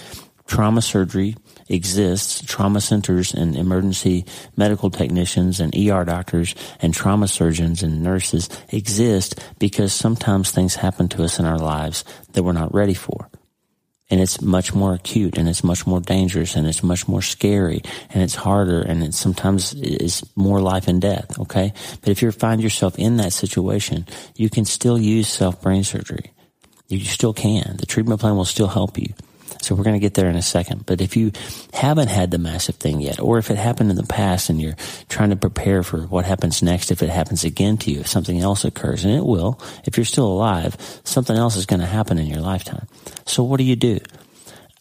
trauma 0.48 0.82
surgery 0.82 1.36
exists, 1.68 2.42
trauma 2.44 2.80
centers 2.80 3.34
and 3.34 3.54
emergency 3.54 4.24
medical 4.56 4.90
technicians 4.90 5.60
and 5.60 5.76
ER 5.76 6.04
doctors 6.04 6.54
and 6.80 6.92
trauma 6.92 7.28
surgeons 7.28 7.84
and 7.84 8.02
nurses 8.02 8.48
exist 8.70 9.38
because 9.60 9.92
sometimes 9.92 10.50
things 10.50 10.74
happen 10.74 11.08
to 11.08 11.22
us 11.22 11.38
in 11.38 11.44
our 11.44 11.58
lives 11.58 12.02
that 12.32 12.42
we're 12.42 12.52
not 12.52 12.74
ready 12.74 12.94
for. 12.94 13.28
and 14.10 14.20
it's 14.20 14.40
much 14.40 14.72
more 14.74 14.94
acute 14.94 15.36
and 15.36 15.48
it's 15.48 15.62
much 15.62 15.86
more 15.86 16.00
dangerous 16.00 16.56
and 16.56 16.66
it's 16.66 16.82
much 16.82 17.06
more 17.06 17.20
scary 17.20 17.82
and 18.08 18.22
it's 18.22 18.34
harder 18.34 18.80
and 18.80 19.04
it 19.04 19.12
sometimes 19.12 19.74
is 19.74 20.24
more 20.34 20.60
life 20.60 20.88
and 20.88 21.02
death. 21.02 21.38
Okay. 21.38 21.72
But 22.00 22.08
if 22.08 22.22
you 22.22 22.32
find 22.32 22.62
yourself 22.62 22.98
in 22.98 23.18
that 23.18 23.32
situation, 23.32 24.06
you 24.34 24.48
can 24.48 24.64
still 24.64 24.98
use 24.98 25.28
self 25.28 25.60
brain 25.60 25.84
surgery. 25.84 26.32
You 26.88 27.00
still 27.00 27.34
can. 27.34 27.76
The 27.76 27.84
treatment 27.86 28.20
plan 28.20 28.36
will 28.36 28.46
still 28.46 28.68
help 28.68 28.96
you. 28.96 29.12
So 29.62 29.74
we're 29.74 29.84
going 29.84 29.96
to 29.96 30.00
get 30.00 30.14
there 30.14 30.28
in 30.28 30.36
a 30.36 30.42
second. 30.42 30.86
But 30.86 31.00
if 31.00 31.16
you 31.16 31.32
haven't 31.72 32.08
had 32.08 32.30
the 32.30 32.38
massive 32.38 32.76
thing 32.76 33.00
yet, 33.00 33.20
or 33.20 33.38
if 33.38 33.50
it 33.50 33.56
happened 33.56 33.90
in 33.90 33.96
the 33.96 34.04
past 34.04 34.50
and 34.50 34.60
you're 34.60 34.76
trying 35.08 35.30
to 35.30 35.36
prepare 35.36 35.82
for 35.82 36.02
what 36.02 36.24
happens 36.24 36.62
next 36.62 36.90
if 36.90 37.02
it 37.02 37.10
happens 37.10 37.44
again 37.44 37.76
to 37.78 37.90
you, 37.90 38.00
if 38.00 38.06
something 38.08 38.38
else 38.40 38.64
occurs, 38.64 39.04
and 39.04 39.14
it 39.14 39.24
will, 39.24 39.60
if 39.84 39.96
you're 39.96 40.04
still 40.04 40.26
alive, 40.26 40.76
something 41.04 41.36
else 41.36 41.56
is 41.56 41.66
going 41.66 41.80
to 41.80 41.86
happen 41.86 42.18
in 42.18 42.26
your 42.26 42.40
lifetime. 42.40 42.86
So 43.26 43.42
what 43.42 43.58
do 43.58 43.64
you 43.64 43.76
do? 43.76 43.98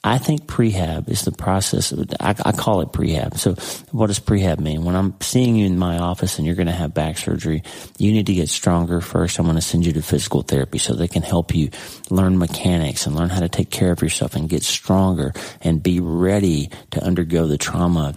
I 0.07 0.19
think 0.19 0.47
prehab 0.47 1.09
is 1.09 1.23
the 1.23 1.33
process. 1.33 1.93
I, 2.21 2.29
I, 2.29 2.53
call 2.53 2.79
it 2.79 2.93
prehab. 2.93 3.37
So 3.37 3.55
what 3.91 4.07
does 4.07 4.19
prehab 4.19 4.59
mean? 4.59 4.85
When 4.85 4.95
I'm 4.95 5.19
seeing 5.19 5.57
you 5.57 5.65
in 5.65 5.77
my 5.77 5.97
office 5.97 6.37
and 6.37 6.45
you're 6.45 6.55
going 6.55 6.67
to 6.67 6.73
have 6.73 6.93
back 6.93 7.17
surgery, 7.17 7.61
you 7.97 8.13
need 8.13 8.27
to 8.27 8.33
get 8.33 8.47
stronger 8.47 9.01
first. 9.01 9.37
I'm 9.37 9.45
going 9.45 9.57
to 9.57 9.61
send 9.61 9.85
you 9.85 9.91
to 9.93 10.01
physical 10.01 10.43
therapy 10.43 10.77
so 10.77 10.93
they 10.93 11.09
can 11.09 11.23
help 11.23 11.53
you 11.53 11.71
learn 12.09 12.37
mechanics 12.37 13.05
and 13.05 13.17
learn 13.17 13.29
how 13.29 13.41
to 13.41 13.49
take 13.49 13.69
care 13.69 13.91
of 13.91 14.01
yourself 14.01 14.35
and 14.35 14.47
get 14.47 14.63
stronger 14.63 15.33
and 15.61 15.83
be 15.83 15.99
ready 15.99 16.69
to 16.91 17.03
undergo 17.03 17.45
the 17.45 17.57
trauma 17.57 18.15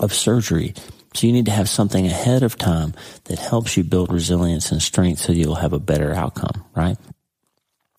of 0.00 0.12
surgery. 0.12 0.74
So 1.14 1.28
you 1.28 1.32
need 1.32 1.46
to 1.46 1.52
have 1.52 1.68
something 1.68 2.06
ahead 2.06 2.42
of 2.42 2.58
time 2.58 2.92
that 3.26 3.38
helps 3.38 3.76
you 3.76 3.84
build 3.84 4.12
resilience 4.12 4.72
and 4.72 4.82
strength 4.82 5.20
so 5.20 5.32
you'll 5.32 5.54
have 5.54 5.72
a 5.72 5.78
better 5.78 6.12
outcome, 6.12 6.64
right? 6.74 6.96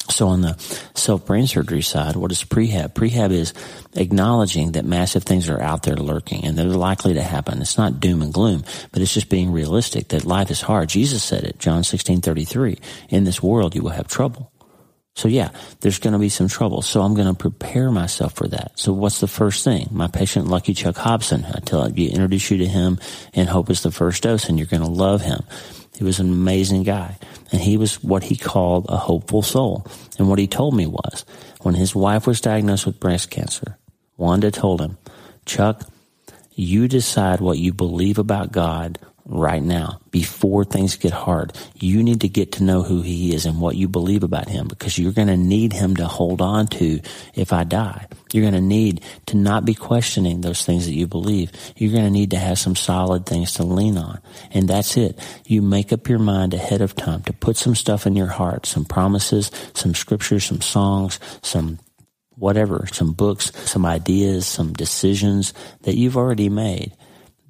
So 0.09 0.27
on 0.27 0.41
the 0.41 0.55
self 0.93 1.25
brain 1.25 1.47
surgery 1.47 1.81
side, 1.81 2.15
what 2.15 2.31
is 2.31 2.43
prehab? 2.43 2.93
Prehab 2.93 3.31
is 3.31 3.53
acknowledging 3.93 4.73
that 4.73 4.85
massive 4.85 5.23
things 5.23 5.49
are 5.49 5.61
out 5.61 5.83
there 5.83 5.95
lurking 5.95 6.45
and 6.45 6.57
they're 6.57 6.67
likely 6.67 7.15
to 7.15 7.23
happen. 7.23 7.61
It's 7.61 7.77
not 7.77 7.99
doom 7.99 8.21
and 8.21 8.33
gloom, 8.33 8.63
but 8.91 9.01
it's 9.01 9.13
just 9.13 9.29
being 9.29 9.51
realistic 9.51 10.09
that 10.09 10.25
life 10.25 10.51
is 10.51 10.61
hard. 10.61 10.89
Jesus 10.89 11.23
said 11.23 11.43
it, 11.43 11.59
John 11.59 11.83
16, 11.83 12.21
33. 12.21 12.77
In 13.09 13.23
this 13.23 13.41
world, 13.41 13.75
you 13.75 13.81
will 13.81 13.89
have 13.89 14.07
trouble. 14.07 14.51
So 15.15 15.29
yeah, 15.29 15.51
there's 15.79 15.99
going 15.99 16.11
to 16.11 16.19
be 16.19 16.29
some 16.29 16.49
trouble. 16.49 16.81
So 16.81 17.01
I'm 17.01 17.13
going 17.13 17.27
to 17.27 17.33
prepare 17.33 17.89
myself 17.89 18.33
for 18.33 18.47
that. 18.49 18.73
So 18.75 18.91
what's 18.91 19.21
the 19.21 19.27
first 19.27 19.63
thing? 19.63 19.87
My 19.91 20.07
patient, 20.07 20.47
Lucky 20.47 20.73
Chuck 20.73 20.97
Hobson, 20.97 21.45
I 21.45 21.59
tell 21.61 21.89
you, 21.89 22.09
introduce 22.09 22.51
you 22.51 22.57
to 22.57 22.67
him 22.67 22.99
and 23.33 23.47
hope 23.47 23.69
is 23.69 23.81
the 23.81 23.91
first 23.91 24.23
dose 24.23 24.49
and 24.49 24.59
you're 24.59 24.67
going 24.67 24.83
to 24.83 24.89
love 24.89 25.21
him. 25.21 25.41
He 25.97 26.03
was 26.03 26.19
an 26.19 26.29
amazing 26.29 26.83
guy. 26.83 27.17
And 27.51 27.61
he 27.61 27.77
was 27.77 28.03
what 28.03 28.23
he 28.23 28.35
called 28.35 28.85
a 28.89 28.97
hopeful 28.97 29.41
soul. 29.41 29.85
And 30.17 30.29
what 30.29 30.39
he 30.39 30.47
told 30.47 30.75
me 30.75 30.87
was 30.87 31.25
when 31.61 31.75
his 31.75 31.95
wife 31.95 32.27
was 32.27 32.41
diagnosed 32.41 32.85
with 32.85 32.99
breast 32.99 33.29
cancer, 33.29 33.77
Wanda 34.17 34.51
told 34.51 34.81
him, 34.81 34.97
Chuck, 35.45 35.83
you 36.53 36.87
decide 36.87 37.41
what 37.41 37.57
you 37.57 37.73
believe 37.73 38.17
about 38.17 38.51
God 38.51 38.99
right 39.27 39.63
now 39.63 39.99
before 40.11 40.63
things 40.63 40.97
get 40.97 41.11
hard. 41.11 41.51
You 41.73 42.03
need 42.03 42.21
to 42.21 42.29
get 42.29 42.53
to 42.53 42.63
know 42.63 42.83
who 42.83 43.01
he 43.01 43.33
is 43.33 43.45
and 43.45 43.59
what 43.59 43.75
you 43.75 43.87
believe 43.87 44.23
about 44.23 44.47
him 44.47 44.67
because 44.67 44.99
you're 44.99 45.11
going 45.11 45.27
to 45.27 45.37
need 45.37 45.73
him 45.73 45.95
to 45.95 46.05
hold 46.05 46.41
on 46.41 46.67
to 46.67 47.01
if 47.33 47.51
I 47.51 47.63
die. 47.63 48.07
You're 48.31 48.43
going 48.43 48.53
to 48.53 48.61
need 48.61 49.03
to 49.27 49.37
not 49.37 49.65
be 49.65 49.73
questioning 49.73 50.41
those 50.41 50.63
things 50.63 50.85
that 50.85 50.93
you 50.93 51.07
believe. 51.07 51.51
You're 51.75 51.91
going 51.91 52.05
to 52.05 52.11
need 52.11 52.31
to 52.31 52.37
have 52.37 52.59
some 52.59 52.75
solid 52.75 53.25
things 53.25 53.53
to 53.53 53.63
lean 53.63 53.97
on. 53.97 54.19
And 54.51 54.67
that's 54.67 54.95
it. 54.95 55.19
You 55.45 55.61
make 55.61 55.91
up 55.91 56.07
your 56.07 56.19
mind 56.19 56.53
ahead 56.53 56.81
of 56.81 56.95
time 56.95 57.23
to 57.23 57.33
put 57.33 57.57
some 57.57 57.75
stuff 57.75 58.05
in 58.05 58.15
your 58.15 58.27
heart, 58.27 58.67
some 58.67 58.85
promises, 58.85 59.49
some 59.73 59.95
scriptures, 59.95 60.45
some 60.45 60.61
songs, 60.61 61.19
some 61.41 61.79
whatever, 62.35 62.85
some 62.91 63.13
books, 63.13 63.51
some 63.69 63.85
ideas, 63.85 64.45
some 64.45 64.73
decisions 64.73 65.53
that 65.81 65.95
you've 65.95 66.17
already 66.17 66.49
made 66.49 66.93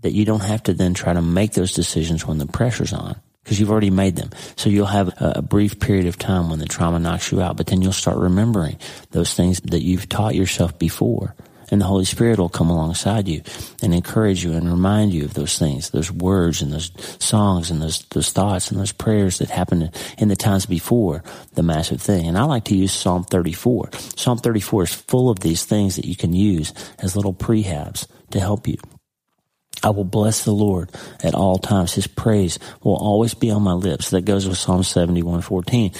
that 0.06 0.14
you 0.14 0.24
don't 0.24 0.44
have 0.44 0.62
to 0.62 0.72
then 0.72 0.94
try 0.94 1.12
to 1.12 1.22
make 1.22 1.54
those 1.54 1.74
decisions 1.74 2.28
when 2.28 2.38
the 2.38 2.46
pressure's 2.46 2.94
on 2.94 3.16
because 3.44 3.60
you've 3.60 3.72
already 3.72 3.90
made 3.90 4.16
them. 4.16 4.30
So 4.56 4.70
you'll 4.70 4.86
have 4.86 5.12
a, 5.20 5.42
brief 5.42 5.80
period 5.80 6.06
of 6.06 6.20
time 6.20 6.48
when 6.48 6.60
the 6.60 6.68
trauma 6.68 7.00
knocks 7.00 7.32
you 7.32 7.42
out, 7.42 7.58
but 7.58 7.66
then 7.66 7.82
you'll 7.82 7.92
start 7.92 8.18
remembering 8.18 8.78
those 9.10 9.34
things 9.34 9.62
that 9.62 9.82
you've 9.82 10.08
taught 10.08 10.36
yourself 10.36 10.78
before. 10.78 11.34
And 11.72 11.82
the 11.82 11.86
Holy 11.86 12.06
Spirit 12.06 12.38
will 12.38 12.50
come 12.50 12.70
alongside 12.70 13.28
you 13.28 13.42
and 13.82 13.96
encourage 13.96 14.44
you 14.44 14.54
and 14.54 14.70
remind 14.70 15.12
you 15.12 15.26
of 15.26 15.34
those 15.34 15.58
things, 15.58 15.90
those 15.90 16.12
words 16.12 16.62
and 16.62 16.72
those 16.72 16.92
songs 17.18 17.72
and 17.72 17.82
those, 17.82 18.06
those 18.12 18.32
thoughts 18.32 18.70
and 18.70 18.80
those 18.80 18.92
prayers 18.92 19.40
that 19.40 19.50
happened 19.50 19.90
in 20.20 20.28
the 20.28 20.36
times 20.36 20.68
before 20.68 21.24
the 21.56 21.64
massive 21.64 22.00
thing. 22.00 22.28
And 22.28 22.38
I 22.38 22.44
like 22.44 22.66
to 22.66 22.78
use 22.78 22.94
Psalm 22.94 23.24
34. 23.24 23.90
Psalm 24.16 24.38
34 24.38 24.84
is 24.84 24.94
full 24.94 25.32
of 25.32 25.40
these 25.40 25.66
things 25.66 25.96
that 25.96 26.06
you 26.06 26.16
can 26.16 26.34
use 26.34 26.76
as 27.00 27.16
little 27.16 27.34
prehabs 27.34 28.06
to 28.30 28.40
help 28.40 28.68
you. 28.68 28.78
I 29.86 29.92
will 29.92 30.04
bless 30.04 30.44
the 30.44 30.52
Lord 30.52 30.90
at 31.24 31.36
all 31.36 31.60
times. 31.60 31.94
His 31.94 32.08
praise 32.08 32.58
will 32.82 32.96
always 32.96 33.36
be 33.36 33.52
on 33.52 33.62
my 33.62 33.74
lips. 33.74 34.10
That 34.10 34.26
goes 34.26 34.48
with 34.48 34.58
Psalm 34.58 34.82
71, 34.82 35.42
14. 35.42 35.92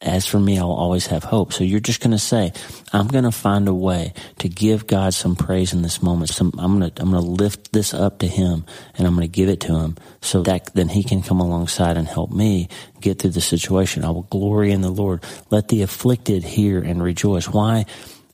As 0.00 0.24
for 0.24 0.40
me, 0.40 0.58
I'll 0.58 0.72
always 0.72 1.08
have 1.08 1.22
hope. 1.22 1.52
So 1.52 1.62
you're 1.62 1.80
just 1.80 2.00
going 2.00 2.12
to 2.12 2.18
say, 2.18 2.54
I'm 2.94 3.08
going 3.08 3.24
to 3.24 3.30
find 3.30 3.68
a 3.68 3.74
way 3.74 4.14
to 4.38 4.48
give 4.48 4.86
God 4.86 5.12
some 5.12 5.36
praise 5.36 5.74
in 5.74 5.82
this 5.82 6.02
moment. 6.02 6.30
Some, 6.30 6.50
I'm 6.58 6.78
going 6.78 6.90
to, 6.90 7.02
I'm 7.02 7.10
going 7.10 7.22
to 7.22 7.30
lift 7.30 7.72
this 7.72 7.92
up 7.92 8.20
to 8.20 8.26
him 8.26 8.64
and 8.96 9.06
I'm 9.06 9.14
going 9.14 9.28
to 9.28 9.32
give 9.32 9.50
it 9.50 9.60
to 9.60 9.80
him 9.80 9.96
so 10.22 10.40
that 10.42 10.72
then 10.74 10.88
he 10.88 11.02
can 11.02 11.20
come 11.22 11.40
alongside 11.40 11.98
and 11.98 12.08
help 12.08 12.30
me 12.30 12.68
get 13.02 13.18
through 13.18 13.30
the 13.30 13.42
situation. 13.42 14.02
I 14.02 14.10
will 14.10 14.22
glory 14.22 14.72
in 14.72 14.80
the 14.80 14.90
Lord. 14.90 15.22
Let 15.50 15.68
the 15.68 15.82
afflicted 15.82 16.42
hear 16.42 16.80
and 16.80 17.02
rejoice. 17.02 17.48
Why? 17.50 17.84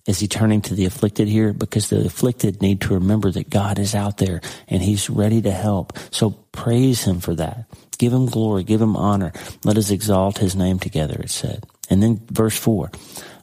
Is 0.06 0.18
he 0.18 0.26
turning 0.26 0.62
to 0.62 0.74
the 0.74 0.86
afflicted 0.86 1.28
here? 1.28 1.52
Because 1.52 1.88
the 1.88 2.04
afflicted 2.04 2.60
need 2.60 2.80
to 2.82 2.94
remember 2.94 3.30
that 3.30 3.50
God 3.50 3.78
is 3.78 3.94
out 3.94 4.18
there 4.18 4.40
and 4.66 4.82
he's 4.82 5.08
ready 5.08 5.40
to 5.42 5.52
help. 5.52 5.96
So 6.10 6.30
praise 6.50 7.04
him 7.04 7.20
for 7.20 7.34
that. 7.36 7.66
Give 7.98 8.12
him 8.12 8.26
glory. 8.26 8.64
Give 8.64 8.82
him 8.82 8.96
honor. 8.96 9.32
Let 9.64 9.78
us 9.78 9.90
exalt 9.90 10.38
his 10.38 10.56
name 10.56 10.80
together, 10.80 11.20
it 11.20 11.30
said. 11.30 11.64
And 11.88 12.02
then 12.02 12.20
verse 12.30 12.56
four. 12.56 12.90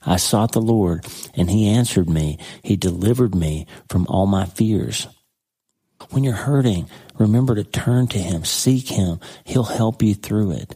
I 0.06 0.18
sought 0.18 0.52
the 0.52 0.62
Lord 0.62 1.06
and 1.36 1.50
he 1.50 1.70
answered 1.70 2.10
me. 2.10 2.40
He 2.62 2.76
delivered 2.76 3.36
me 3.36 3.68
from 3.90 4.06
all 4.08 4.28
my 4.28 4.46
fears. 4.46 5.08
When 6.10 6.24
you're 6.24 6.34
hurting, 6.34 6.90
remember 7.18 7.56
to 7.56 7.64
turn 7.64 8.08
to 8.08 8.18
him, 8.18 8.44
seek 8.44 8.90
him. 8.90 9.20
He'll 9.44 9.64
help 9.64 10.02
you 10.02 10.14
through 10.14 10.52
it. 10.54 10.76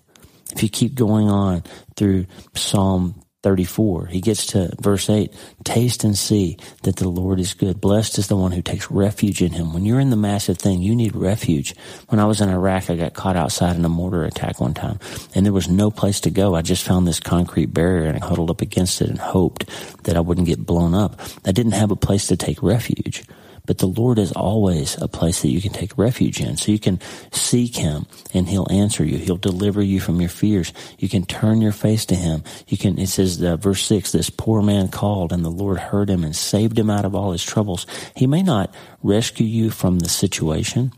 If 0.54 0.63
you 0.63 0.70
keep 0.70 0.96
going 0.96 1.30
on 1.30 1.63
through 1.96 2.28
Psalm 2.54 3.23
34. 3.44 4.08
He 4.08 4.22
gets 4.22 4.46
to 4.48 4.74
verse 4.82 5.10
8. 5.10 5.32
Taste 5.64 6.04
and 6.04 6.18
see 6.18 6.58
that 6.84 6.96
the 6.96 7.10
Lord 7.10 7.40
is 7.40 7.54
good. 7.54 7.80
Blessed 7.80 8.18
is 8.18 8.28
the 8.28 8.38
one 8.38 8.54
who 8.54 8.62
takes 8.62 8.90
refuge 8.90 9.42
in 9.42 9.52
him. 9.52 9.74
When 9.74 9.86
you're 9.86 10.00
in 10.00 10.10
the 10.10 10.16
massive 10.16 10.58
thing, 10.58 10.82
you 10.82 10.96
need 10.96 11.16
refuge. 11.16 11.76
When 12.08 12.20
I 12.20 12.26
was 12.26 12.42
in 12.42 12.50
Iraq, 12.50 12.90
I 12.90 12.96
got 12.96 13.14
caught 13.14 13.36
outside 13.36 13.76
in 13.76 13.86
a 13.86 13.90
mortar 13.90 14.24
attack 14.24 14.60
one 14.60 14.74
time 14.74 15.00
and 15.36 15.46
there 15.46 15.54
was 15.54 15.70
no 15.70 15.92
place 15.92 16.22
to 16.22 16.30
go. 16.30 16.56
I 16.56 16.62
just 16.62 16.86
found 16.86 17.06
this 17.06 17.20
concrete 17.20 17.74
barrier 17.74 18.06
and 18.06 18.18
I 18.18 18.26
huddled 18.26 18.50
up 18.50 18.62
against 18.62 19.02
it 19.02 19.10
and 19.10 19.20
hoped 19.20 19.70
that 20.04 20.18
I 20.18 20.22
wouldn't 20.22 20.48
get 20.48 20.66
blown 20.66 20.94
up. 20.94 21.20
I 21.46 21.52
didn't 21.52 21.74
have 21.74 21.92
a 21.92 21.96
place 21.96 22.28
to 22.28 22.38
take 22.38 22.64
refuge. 22.64 23.24
But 23.65 23.77
the 23.77 23.88
Lord 23.88 24.20
is 24.20 24.34
always 24.34 25.01
a 25.01 25.08
place 25.08 25.41
that 25.41 25.50
you 25.50 25.62
can 25.62 25.72
take 25.72 25.98
refuge 25.98 26.41
in. 26.41 26.58
So 26.58 26.72
you 26.72 26.79
can 26.79 27.00
seek 27.32 27.77
Him 27.77 28.05
and 28.34 28.48
He'll 28.48 28.67
answer 28.70 29.05
you. 29.05 29.17
He'll 29.17 29.38
deliver 29.38 29.82
you 29.82 30.01
from 30.01 30.20
your 30.20 30.29
fears. 30.29 30.74
You 31.00 31.08
can 31.08 31.25
turn 31.25 31.62
your 31.62 31.72
face 31.72 32.05
to 32.08 32.15
Him. 32.15 32.43
You 32.67 32.77
can, 32.77 33.00
it 33.00 33.08
says, 33.08 33.41
uh, 33.41 33.55
verse 33.55 33.84
six, 33.84 34.12
this 34.12 34.29
poor 34.29 34.62
man 34.62 34.89
called 34.89 35.32
and 35.32 35.46
the 35.46 35.50
Lord 35.50 35.77
heard 35.77 36.10
him 36.10 36.24
and 36.24 36.36
saved 36.36 36.77
him 36.77 36.89
out 36.89 37.05
of 37.05 37.15
all 37.15 37.32
his 37.32 37.43
troubles. 37.43 37.86
He 38.15 38.27
may 38.27 38.43
not 38.43 38.74
rescue 39.01 39.46
you 39.46 39.70
from 39.70 40.00
the 40.00 40.10
situation 40.10 40.91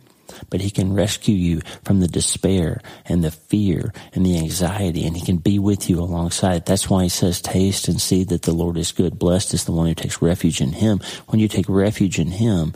but 0.49 0.61
he 0.61 0.69
can 0.69 0.93
rescue 0.93 1.35
you 1.35 1.61
from 1.83 1.99
the 1.99 2.07
despair 2.07 2.81
and 3.05 3.23
the 3.23 3.31
fear 3.31 3.93
and 4.13 4.25
the 4.25 4.37
anxiety 4.37 5.05
and 5.05 5.15
he 5.15 5.25
can 5.25 5.37
be 5.37 5.59
with 5.59 5.89
you 5.89 5.99
alongside. 5.99 6.65
That's 6.65 6.89
why 6.89 7.03
he 7.03 7.09
says, 7.09 7.41
taste 7.41 7.87
and 7.87 8.01
see 8.01 8.23
that 8.25 8.43
the 8.43 8.53
Lord 8.53 8.77
is 8.77 8.91
good. 8.91 9.19
Blessed 9.19 9.53
is 9.53 9.65
the 9.65 9.71
one 9.71 9.87
who 9.87 9.95
takes 9.95 10.21
refuge 10.21 10.61
in 10.61 10.73
him. 10.73 10.99
When 11.27 11.39
you 11.39 11.47
take 11.47 11.69
refuge 11.69 12.19
in 12.19 12.27
him, 12.27 12.73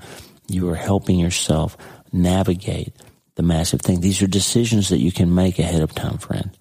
you 0.48 0.70
are 0.70 0.76
helping 0.76 1.20
yourself 1.20 1.78
navigate 2.12 2.94
the 3.36 3.44
massive 3.44 3.82
thing. 3.82 4.02
These 4.02 4.22
are 4.22 4.28
decisions 4.28 4.90
that 4.90 5.00
you 5.00 5.12
can 5.12 5.34
make 5.34 5.60
ahead 5.60 5.82
of 5.82 5.94
time, 5.94 6.18
friend. 6.18 6.52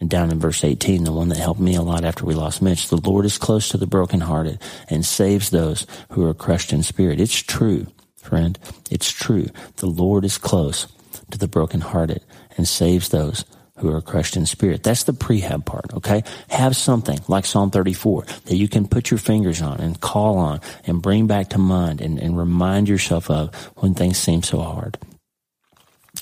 And 0.00 0.08
down 0.08 0.30
in 0.30 0.38
verse 0.38 0.62
18, 0.62 1.04
the 1.04 1.12
one 1.12 1.28
that 1.28 1.38
helped 1.38 1.60
me 1.60 1.74
a 1.74 1.82
lot 1.82 2.04
after 2.04 2.24
we 2.24 2.34
lost 2.34 2.62
Mitch, 2.62 2.88
the 2.88 2.96
Lord 2.96 3.24
is 3.24 3.36
close 3.36 3.68
to 3.70 3.76
the 3.76 3.86
brokenhearted 3.86 4.60
and 4.88 5.04
saves 5.04 5.50
those 5.50 5.86
who 6.10 6.24
are 6.24 6.34
crushed 6.34 6.72
in 6.72 6.84
spirit. 6.84 7.20
It's 7.20 7.42
true 7.42 7.88
friend. 8.28 8.58
It's 8.90 9.10
true. 9.10 9.46
The 9.76 9.86
Lord 9.86 10.24
is 10.24 10.38
close 10.38 10.86
to 11.30 11.38
the 11.38 11.48
brokenhearted 11.48 12.22
and 12.56 12.68
saves 12.68 13.08
those 13.08 13.44
who 13.78 13.92
are 13.92 14.00
crushed 14.00 14.36
in 14.36 14.44
spirit. 14.44 14.82
That's 14.82 15.04
the 15.04 15.12
prehab 15.12 15.64
part, 15.64 15.94
okay? 15.94 16.24
Have 16.50 16.76
something 16.76 17.20
like 17.28 17.46
Psalm 17.46 17.70
34 17.70 18.24
that 18.46 18.56
you 18.56 18.68
can 18.68 18.88
put 18.88 19.10
your 19.10 19.18
fingers 19.18 19.62
on 19.62 19.80
and 19.80 20.00
call 20.00 20.36
on 20.36 20.60
and 20.84 21.00
bring 21.00 21.26
back 21.26 21.50
to 21.50 21.58
mind 21.58 22.00
and, 22.00 22.18
and 22.18 22.36
remind 22.36 22.88
yourself 22.88 23.30
of 23.30 23.54
when 23.76 23.94
things 23.94 24.18
seem 24.18 24.42
so 24.42 24.60
hard. 24.60 24.98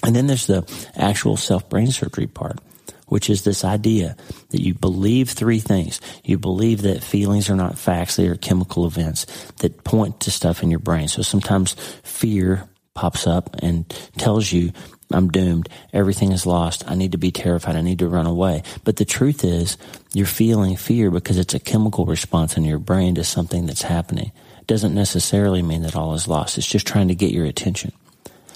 And 0.02 0.14
then 0.14 0.26
there's 0.26 0.46
the 0.46 0.68
actual 0.94 1.36
self 1.36 1.68
brain 1.68 1.90
surgery 1.90 2.26
part. 2.26 2.58
Which 3.06 3.30
is 3.30 3.42
this 3.42 3.64
idea 3.64 4.16
that 4.50 4.62
you 4.62 4.74
believe 4.74 5.30
three 5.30 5.60
things. 5.60 6.00
You 6.24 6.38
believe 6.38 6.82
that 6.82 7.02
feelings 7.02 7.48
are 7.50 7.56
not 7.56 7.78
facts, 7.78 8.16
they 8.16 8.28
are 8.28 8.36
chemical 8.36 8.86
events 8.86 9.26
that 9.58 9.84
point 9.84 10.20
to 10.20 10.30
stuff 10.30 10.62
in 10.62 10.70
your 10.70 10.80
brain. 10.80 11.08
So 11.08 11.22
sometimes 11.22 11.74
fear 12.02 12.68
pops 12.94 13.26
up 13.26 13.56
and 13.60 13.88
tells 14.16 14.50
you, 14.50 14.72
I'm 15.12 15.28
doomed. 15.28 15.68
Everything 15.92 16.32
is 16.32 16.46
lost. 16.46 16.82
I 16.90 16.96
need 16.96 17.12
to 17.12 17.18
be 17.18 17.30
terrified. 17.30 17.76
I 17.76 17.80
need 17.80 18.00
to 18.00 18.08
run 18.08 18.26
away. 18.26 18.62
But 18.82 18.96
the 18.96 19.04
truth 19.04 19.44
is, 19.44 19.76
you're 20.14 20.26
feeling 20.26 20.76
fear 20.76 21.10
because 21.12 21.38
it's 21.38 21.54
a 21.54 21.60
chemical 21.60 22.06
response 22.06 22.56
in 22.56 22.64
your 22.64 22.78
brain 22.78 23.14
to 23.14 23.22
something 23.22 23.66
that's 23.66 23.82
happening. 23.82 24.32
It 24.60 24.66
doesn't 24.66 24.94
necessarily 24.94 25.62
mean 25.62 25.82
that 25.82 25.94
all 25.94 26.14
is 26.14 26.26
lost. 26.26 26.58
It's 26.58 26.66
just 26.66 26.86
trying 26.86 27.08
to 27.08 27.14
get 27.14 27.30
your 27.30 27.44
attention. 27.44 27.92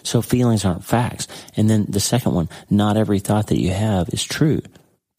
So 0.02 0.23
feelings 0.23 0.64
aren't 0.64 0.85
facts. 0.85 1.28
And 1.57 1.69
then 1.69 1.87
the 1.88 2.00
second 2.00 2.35
one, 2.35 2.49
not 2.69 2.97
every 2.97 3.19
thought 3.19 3.49
that 3.49 3.61
you 3.61 3.71
have 3.71 4.09
is 4.11 4.25
true. 4.25 4.62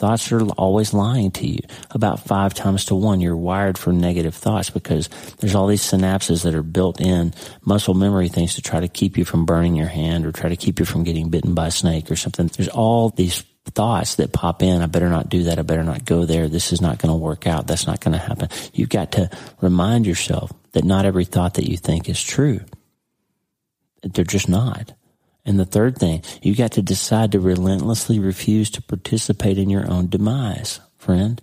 Thoughts 0.02 0.32
are 0.32 0.42
always 0.58 0.96
lying 0.96 1.30
to 1.34 1.48
you. 1.48 1.60
About 1.92 2.26
five 2.26 2.56
times 2.56 2.86
to 2.86 2.96
one, 2.96 3.22
you're 3.22 3.38
wired 3.38 3.78
for 3.78 3.94
negative 3.94 4.34
thoughts 4.34 4.72
because 4.72 5.10
there's 5.38 5.54
all 5.54 5.68
these 5.68 5.84
synapses 5.84 6.42
that 6.42 6.56
are 6.56 6.64
built 6.64 7.00
in 7.00 7.36
muscle 7.64 7.94
memory 7.94 8.28
things 8.28 8.56
to 8.56 8.64
try 8.64 8.80
to 8.80 8.88
keep 8.88 9.16
you 9.16 9.26
from 9.26 9.46
burning 9.46 9.76
your 9.76 9.88
hand 9.88 10.26
or 10.26 10.32
try 10.32 10.50
to 10.50 10.56
keep 10.56 10.80
you 10.80 10.86
from 10.86 11.04
getting 11.04 11.30
bitten 11.30 11.54
by 11.54 11.68
a 11.68 11.72
snake 11.72 12.10
or 12.10 12.16
something. 12.16 12.48
There's 12.48 12.68
all 12.68 13.10
these 13.10 13.44
thoughts 13.66 14.16
that 14.16 14.34
pop 14.34 14.64
in. 14.64 14.82
I 14.82 14.88
better 14.88 15.08
not 15.08 15.30
do 15.30 15.44
that. 15.44 15.60
I 15.60 15.62
better 15.62 15.84
not 15.84 16.04
go 16.04 16.26
there. 16.26 16.50
This 16.50 16.74
is 16.74 16.82
not 16.82 16.98
going 16.98 17.12
to 17.12 17.16
work 17.16 17.46
out. 17.46 17.68
That's 17.68 17.86
not 17.86 18.00
going 18.00 18.14
to 18.14 18.18
happen. 18.18 18.50
You've 18.74 18.90
got 18.90 19.12
to 19.12 19.30
remind 19.62 20.08
yourself 20.08 20.52
that 20.72 20.84
not 20.84 21.06
every 21.06 21.26
thought 21.26 21.54
that 21.56 21.70
you 21.70 21.78
think 21.78 22.10
is 22.10 22.22
true. 22.22 22.62
They're 24.04 24.26
just 24.26 24.50
not. 24.50 24.94
And 25.46 25.60
the 25.60 25.66
third 25.66 25.98
thing, 25.98 26.24
you 26.42 26.56
got 26.56 26.74
to 26.74 26.82
decide 26.82 27.32
to 27.32 27.40
relentlessly 27.40 28.20
refuse 28.20 28.70
to 28.72 28.82
participate 28.82 29.58
in 29.58 29.70
your 29.70 29.90
own 29.90 30.08
demise, 30.08 30.80
friend. 30.98 31.42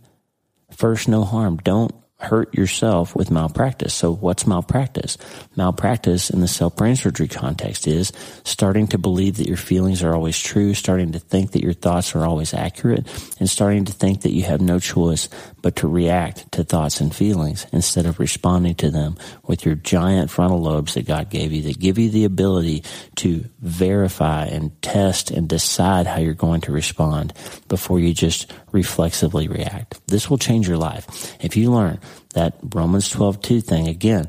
First, 0.70 1.08
no 1.08 1.24
harm. 1.24 1.56
Don't 1.58 1.92
hurt 2.20 2.52
yourself 2.52 3.14
with 3.14 3.30
malpractice. 3.30 3.94
So 3.94 4.12
what's 4.12 4.46
malpractice? 4.46 5.18
Malpractice 5.54 6.30
in 6.30 6.40
the 6.40 6.48
self-brain 6.48 6.96
surgery 6.96 7.28
context 7.28 7.86
is 7.86 8.12
starting 8.44 8.88
to 8.88 8.98
believe 8.98 9.36
that 9.36 9.46
your 9.46 9.56
feelings 9.56 10.02
are 10.02 10.14
always 10.14 10.38
true, 10.38 10.74
starting 10.74 11.12
to 11.12 11.20
think 11.20 11.52
that 11.52 11.62
your 11.62 11.74
thoughts 11.74 12.16
are 12.16 12.26
always 12.26 12.54
accurate, 12.54 13.06
and 13.38 13.48
starting 13.48 13.84
to 13.84 13.92
think 13.92 14.22
that 14.22 14.32
you 14.32 14.42
have 14.42 14.60
no 14.60 14.80
choice 14.80 15.28
but 15.62 15.76
to 15.76 15.88
react 15.88 16.50
to 16.52 16.64
thoughts 16.64 17.00
and 17.00 17.14
feelings 17.14 17.66
instead 17.72 18.06
of 18.06 18.18
responding 18.18 18.74
to 18.76 18.90
them 18.90 19.16
with 19.46 19.64
your 19.64 19.74
giant 19.74 20.30
frontal 20.30 20.60
lobes 20.60 20.94
that 20.94 21.06
God 21.06 21.30
gave 21.30 21.52
you 21.52 21.62
that 21.62 21.78
give 21.78 21.98
you 21.98 22.10
the 22.10 22.24
ability 22.24 22.84
to 23.16 23.44
verify 23.60 24.44
and 24.44 24.80
test 24.82 25.30
and 25.30 25.48
decide 25.48 26.06
how 26.06 26.20
you're 26.20 26.34
going 26.34 26.60
to 26.62 26.72
respond 26.72 27.32
before 27.68 27.98
you 27.98 28.14
just 28.14 28.52
reflexively 28.72 29.48
react. 29.48 30.00
This 30.06 30.30
will 30.30 30.38
change 30.38 30.68
your 30.68 30.78
life. 30.78 31.36
If 31.42 31.56
you 31.56 31.72
learn 31.72 31.98
that 32.34 32.54
Romans 32.62 33.10
12, 33.10 33.42
2 33.42 33.60
thing, 33.60 33.88
again, 33.88 34.28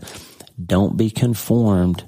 don't 0.64 0.98
be 0.98 1.10
conformed 1.10 2.04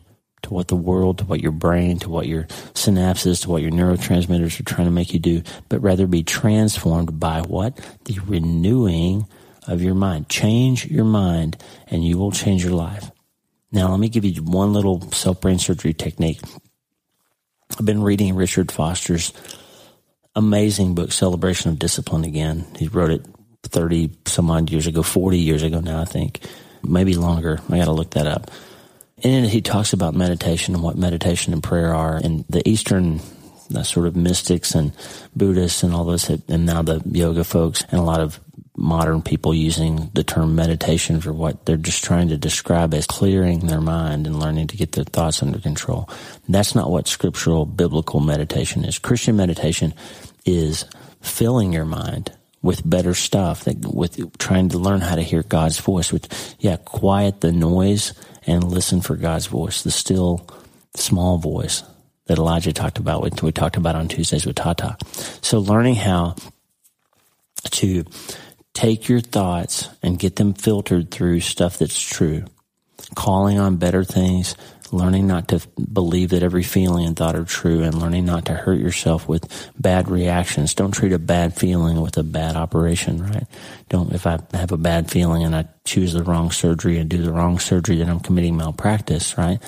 what 0.54 0.68
the 0.68 0.76
world, 0.76 1.20
to 1.20 1.26
what 1.26 1.42
your 1.42 1.52
brain, 1.52 2.00
to 2.00 2.10
what 2.10 2.28
your 2.28 2.44
synapses, 2.74 3.42
to 3.44 3.50
what 3.50 3.62
your 3.62 3.72
neurotransmitters 3.72 4.60
are 4.60 4.64
trying 4.64 4.88
to 4.88 4.92
make 4.92 5.14
you 5.14 5.20
do, 5.20 5.42
but 5.70 5.82
rather 5.82 6.08
be 6.08 6.24
transformed 6.24 7.20
by 7.20 7.42
what? 7.42 7.78
The 8.06 8.20
renewing 8.26 9.28
of 9.68 9.82
your 9.82 9.96
mind. 9.96 10.30
Change 10.30 10.88
your 10.88 11.06
mind 11.06 11.58
and 11.88 12.06
you 12.06 12.18
will 12.18 12.32
change 12.32 12.64
your 12.64 12.74
life. 12.74 13.12
Now, 13.72 13.90
let 13.90 14.00
me 14.00 14.10
give 14.10 14.26
you 14.26 14.44
one 14.44 14.74
little 14.74 15.02
self 15.12 15.40
brain 15.40 15.60
surgery 15.60 15.94
technique. 15.94 16.42
I've 17.80 17.86
been 17.86 18.04
reading 18.04 18.36
Richard 18.36 18.72
Foster's 18.72 19.32
amazing 20.36 20.96
book, 20.96 21.12
Celebration 21.12 21.72
of 21.72 21.80
Discipline 21.80 22.26
again. 22.26 22.66
He 22.78 22.88
wrote 22.88 23.12
it 23.12 23.26
30 23.64 24.12
some 24.26 24.50
odd 24.52 24.70
years 24.70 24.88
ago, 24.88 25.04
40 25.04 25.38
years 25.38 25.64
ago 25.64 25.80
now, 25.80 26.02
I 26.02 26.06
think. 26.06 26.42
Maybe 26.84 27.14
longer. 27.14 27.60
I 27.70 27.78
got 27.78 27.86
to 27.86 27.92
look 27.92 28.12
that 28.12 28.28
up. 28.28 28.52
And 29.24 29.46
he 29.46 29.62
talks 29.62 29.94
about 29.94 30.16
meditation 30.16 30.74
and 30.74 30.84
what 30.84 30.98
meditation 30.98 31.54
and 31.54 31.62
prayer 31.62 31.94
are. 31.94 32.18
And 32.18 32.46
the 32.50 32.68
Eastern 32.68 33.22
the 33.72 33.84
sort 33.84 34.08
of 34.08 34.16
mystics 34.16 34.76
and 34.76 34.92
Buddhists 35.36 35.84
and 35.84 35.94
all 35.94 36.04
those, 36.04 36.30
and 36.30 36.66
now 36.66 36.82
the 36.82 37.02
yoga 37.06 37.44
folks 37.44 37.84
and 37.90 38.00
a 38.00 38.04
lot 38.04 38.20
of 38.20 38.40
modern 38.76 39.22
people 39.22 39.54
using 39.54 40.10
the 40.14 40.24
term 40.24 40.56
meditation 40.56 41.22
for 41.22 41.34
what 41.34 41.66
they're 41.66 41.78
just 41.78 42.04
trying 42.04 42.30
to 42.30 42.38
describe 42.38 42.94
as 42.94 43.06
clearing 43.06 43.68
their 43.68 43.82
mind 43.82 44.26
and 44.26 44.40
learning 44.40 44.68
to 44.68 44.78
get 44.78 44.94
their 44.94 45.04
thoughts 45.04 45.44
under 45.44 45.60
control. 45.60 46.10
That's 46.48 46.74
not 46.74 46.90
what 46.90 47.08
scriptural 47.08 47.66
biblical 47.66 48.20
meditation 48.20 48.84
is. 48.84 48.98
Christian 48.98 49.36
meditation 49.36 49.94
is 50.46 50.86
filling 51.22 51.74
your 51.74 51.86
mind 51.86 52.32
with 52.62 52.88
better 52.88 53.14
stuff 53.14 53.68
with 53.68 54.38
trying 54.38 54.70
to 54.70 54.78
learn 54.78 55.02
how 55.02 55.16
to 55.16 55.22
hear 55.22 55.44
God's 55.44 55.80
voice 55.80 56.12
which 56.12 56.28
yeah 56.60 56.78
quiet 56.78 57.42
the 57.42 57.52
noise 57.52 58.14
and 58.46 58.64
listen 58.64 59.02
for 59.02 59.16
God's 59.16 59.48
voice 59.48 59.82
the 59.82 59.92
still 59.92 60.48
small 60.96 61.38
voice 61.38 61.84
that 62.26 62.38
Elijah 62.38 62.74
talked 62.74 62.98
about 62.98 63.22
which 63.22 63.42
we 63.42 63.52
talked 63.52 63.78
about 63.78 63.96
on 63.96 64.08
Tuesdays 64.08 64.46
with 64.46 64.56
Tata. 64.56 64.96
So 65.42 65.60
learning 65.60 65.96
how 65.96 66.36
to 67.72 68.06
take 68.74 69.10
your 69.10 69.20
thoughts 69.20 69.90
and 70.02 70.18
get 70.18 70.38
them 70.38 70.54
filtered 70.54 71.12
through 71.12 71.42
stuff 71.42 71.78
that's 71.78 72.00
true 72.00 72.46
calling 73.16 73.60
on 73.60 73.76
better 73.76 74.04
things 74.04 74.56
learning 74.94 75.28
not 75.28 75.48
to 75.50 75.62
believe 75.92 76.30
that 76.30 76.44
every 76.44 76.64
feeling 76.64 77.06
and 77.06 77.16
thought 77.16 77.36
are 77.36 77.46
true 77.46 77.84
and 77.84 77.96
learning 77.96 78.26
not 78.26 78.46
to 78.46 78.54
hurt 78.54 78.80
yourself 78.80 79.28
with 79.28 79.72
bad 79.80 80.10
reactions. 80.10 80.74
Don't 80.74 80.92
treat 80.92 81.14
a 81.14 81.20
bad 81.20 81.56
feeling 81.56 82.02
with 82.02 82.18
a 82.18 82.24
bad 82.24 82.56
operation, 82.56 83.24
right? 83.24 83.46
Don't, 83.90 84.14
if 84.14 84.28
I 84.28 84.40
have 84.54 84.72
a 84.72 84.78
bad 84.78 85.10
feeling 85.10 85.44
and 85.44 85.56
I 85.56 85.66
choose 85.86 86.14
the 86.14 86.24
wrong 86.24 86.52
surgery 86.52 86.98
and 86.98 87.10
do 87.10 87.22
the 87.22 87.32
wrong 87.32 87.60
surgery, 87.60 87.98
then 87.98 88.10
I'm 88.10 88.20
committing 88.20 88.58
malpractice, 88.58 89.38
right? 89.38 89.60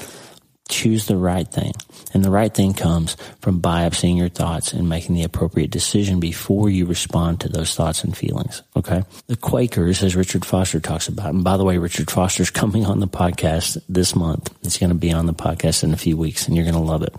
Choose 0.73 1.05
the 1.05 1.17
right 1.17 1.47
thing. 1.47 1.73
And 2.13 2.23
the 2.23 2.31
right 2.31 2.53
thing 2.53 2.73
comes 2.73 3.15
from 3.41 3.61
biopsying 3.61 4.17
your 4.17 4.29
thoughts 4.29 4.73
and 4.73 4.89
making 4.89 5.15
the 5.15 5.23
appropriate 5.23 5.71
decision 5.71 6.19
before 6.19 6.69
you 6.69 6.85
respond 6.85 7.39
to 7.41 7.49
those 7.49 7.75
thoughts 7.75 8.03
and 8.03 8.15
feelings. 8.15 8.63
Okay. 8.75 9.03
The 9.27 9.35
Quakers, 9.35 10.03
as 10.03 10.15
Richard 10.15 10.45
Foster 10.45 10.79
talks 10.79 11.07
about, 11.07 11.33
and 11.33 11.43
by 11.43 11.57
the 11.57 11.63
way, 11.63 11.77
Richard 11.77 12.09
Foster's 12.09 12.49
coming 12.61 12.85
on 12.85 12.99
the 12.99 13.07
podcast 13.07 13.81
this 13.87 14.15
month. 14.15 14.53
He's 14.63 14.77
going 14.77 14.89
to 14.89 14.95
be 14.95 15.11
on 15.11 15.27
the 15.27 15.33
podcast 15.33 15.83
in 15.83 15.93
a 15.93 15.97
few 15.97 16.17
weeks 16.17 16.47
and 16.47 16.55
you're 16.55 16.65
going 16.65 16.75
to 16.75 16.81
love 16.81 17.03
it. 17.03 17.15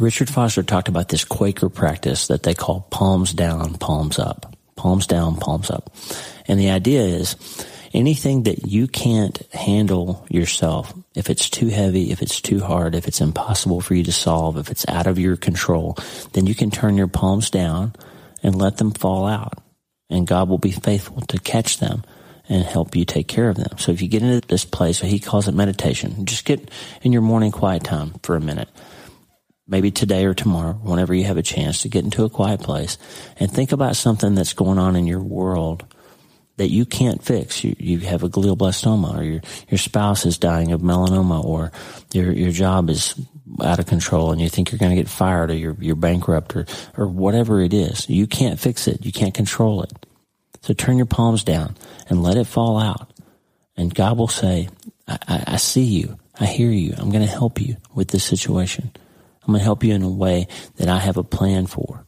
Richard 0.00 0.30
Foster 0.30 0.62
talked 0.62 0.88
about 0.88 1.08
this 1.08 1.24
Quaker 1.24 1.68
practice 1.68 2.28
that 2.28 2.44
they 2.44 2.54
call 2.54 2.86
palms 2.90 3.32
down, 3.32 3.74
palms 3.74 4.18
up. 4.18 4.56
Palms 4.76 5.06
down, 5.06 5.36
palms 5.36 5.70
up. 5.70 5.94
And 6.48 6.58
the 6.58 6.70
idea 6.70 7.02
is, 7.02 7.36
anything 7.94 8.44
that 8.44 8.66
you 8.66 8.86
can't 8.86 9.40
handle 9.52 10.26
yourself, 10.30 10.92
if 11.14 11.30
it's 11.30 11.50
too 11.50 11.68
heavy, 11.68 12.10
if 12.10 12.22
it's 12.22 12.40
too 12.40 12.60
hard, 12.60 12.94
if 12.94 13.06
it's 13.06 13.20
impossible 13.20 13.80
for 13.80 13.94
you 13.94 14.04
to 14.04 14.12
solve, 14.12 14.56
if 14.56 14.70
it's 14.70 14.88
out 14.88 15.06
of 15.06 15.18
your 15.18 15.36
control, 15.36 15.96
then 16.32 16.46
you 16.46 16.54
can 16.54 16.70
turn 16.70 16.96
your 16.96 17.08
palms 17.08 17.50
down 17.50 17.94
and 18.42 18.56
let 18.56 18.78
them 18.78 18.90
fall 18.90 19.26
out. 19.26 19.62
And 20.10 20.26
God 20.26 20.48
will 20.48 20.58
be 20.58 20.72
faithful 20.72 21.20
to 21.22 21.38
catch 21.38 21.78
them 21.78 22.02
and 22.48 22.64
help 22.64 22.96
you 22.96 23.04
take 23.04 23.28
care 23.28 23.48
of 23.48 23.56
them. 23.56 23.78
So 23.78 23.92
if 23.92 24.02
you 24.02 24.08
get 24.08 24.22
into 24.22 24.46
this 24.46 24.64
place, 24.64 25.00
he 25.00 25.18
calls 25.18 25.48
it 25.48 25.54
meditation, 25.54 26.26
just 26.26 26.44
get 26.44 26.70
in 27.02 27.12
your 27.12 27.22
morning 27.22 27.52
quiet 27.52 27.84
time 27.84 28.14
for 28.22 28.36
a 28.36 28.40
minute. 28.40 28.68
Maybe 29.68 29.90
today 29.90 30.24
or 30.24 30.34
tomorrow, 30.34 30.72
whenever 30.74 31.14
you 31.14 31.24
have 31.24 31.36
a 31.36 31.42
chance 31.42 31.82
to 31.82 31.88
get 31.88 32.04
into 32.04 32.24
a 32.24 32.30
quiet 32.30 32.60
place 32.60 32.98
and 33.38 33.50
think 33.50 33.72
about 33.72 33.96
something 33.96 34.34
that's 34.34 34.52
going 34.52 34.78
on 34.78 34.96
in 34.96 35.06
your 35.06 35.22
world 35.22 35.84
that 36.62 36.70
you 36.70 36.86
can't 36.86 37.24
fix. 37.24 37.64
You, 37.64 37.74
you 37.80 37.98
have 37.98 38.22
a 38.22 38.28
glioblastoma 38.28 39.18
or 39.18 39.24
your, 39.24 39.40
your 39.68 39.78
spouse 39.78 40.24
is 40.24 40.38
dying 40.38 40.70
of 40.70 40.80
melanoma 40.80 41.42
or 41.42 41.72
your, 42.12 42.30
your 42.30 42.52
job 42.52 42.88
is 42.88 43.20
out 43.64 43.80
of 43.80 43.86
control 43.86 44.30
and 44.30 44.40
you 44.40 44.48
think 44.48 44.70
you're 44.70 44.78
going 44.78 44.94
to 44.94 45.02
get 45.02 45.08
fired 45.08 45.50
or 45.50 45.54
you're, 45.54 45.76
you're 45.80 45.96
bankrupt 45.96 46.54
or, 46.54 46.66
or 46.96 47.08
whatever 47.08 47.60
it 47.60 47.74
is. 47.74 48.08
You 48.08 48.28
can't 48.28 48.60
fix 48.60 48.86
it. 48.86 49.04
You 49.04 49.10
can't 49.10 49.34
control 49.34 49.82
it. 49.82 50.06
So 50.60 50.72
turn 50.72 50.98
your 50.98 51.06
palms 51.06 51.42
down 51.42 51.76
and 52.08 52.22
let 52.22 52.36
it 52.36 52.46
fall 52.46 52.78
out. 52.78 53.12
And 53.76 53.92
God 53.92 54.16
will 54.16 54.28
say, 54.28 54.68
I, 55.08 55.18
I, 55.26 55.44
I 55.48 55.56
see 55.56 55.82
you. 55.82 56.16
I 56.38 56.46
hear 56.46 56.70
you. 56.70 56.94
I'm 56.96 57.10
going 57.10 57.26
to 57.26 57.32
help 57.32 57.60
you 57.60 57.76
with 57.92 58.06
this 58.06 58.22
situation. 58.22 58.92
I'm 59.42 59.48
going 59.48 59.58
to 59.58 59.64
help 59.64 59.82
you 59.82 59.94
in 59.94 60.02
a 60.02 60.08
way 60.08 60.46
that 60.76 60.88
I 60.88 61.00
have 61.00 61.16
a 61.16 61.24
plan 61.24 61.66
for. 61.66 62.06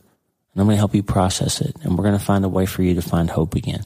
And 0.53 0.61
I'm 0.61 0.69
going 0.69 0.77
to 0.77 0.81
help 0.81 0.95
you 0.95 1.03
process 1.03 1.61
it. 1.61 1.75
And 1.83 1.99
we're 1.99 2.05
going 2.05 2.17
to 2.17 2.25
find 2.25 2.45
a 2.45 2.49
way 2.49 2.67
for 2.67 2.85
you 2.85 2.95
to 2.95 3.03
find 3.03 3.29
hope 3.29 3.57
again 3.57 3.83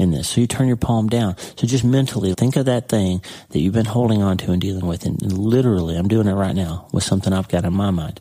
in 0.00 0.10
this. 0.12 0.30
So 0.30 0.40
you 0.40 0.46
turn 0.46 0.66
your 0.66 0.76
palm 0.76 1.08
down. 1.08 1.36
So 1.56 1.66
just 1.66 1.84
mentally 1.84 2.32
think 2.32 2.56
of 2.56 2.64
that 2.64 2.88
thing 2.88 3.22
that 3.50 3.60
you've 3.60 3.74
been 3.74 3.84
holding 3.84 4.22
on 4.22 4.38
to 4.38 4.52
and 4.52 4.60
dealing 4.60 4.86
with. 4.86 5.04
And 5.04 5.20
literally, 5.30 5.96
I'm 5.96 6.08
doing 6.08 6.26
it 6.26 6.32
right 6.32 6.54
now 6.56 6.88
with 6.90 7.04
something 7.04 7.32
I've 7.32 7.48
got 7.48 7.64
in 7.64 7.74
my 7.74 7.90
mind. 7.90 8.20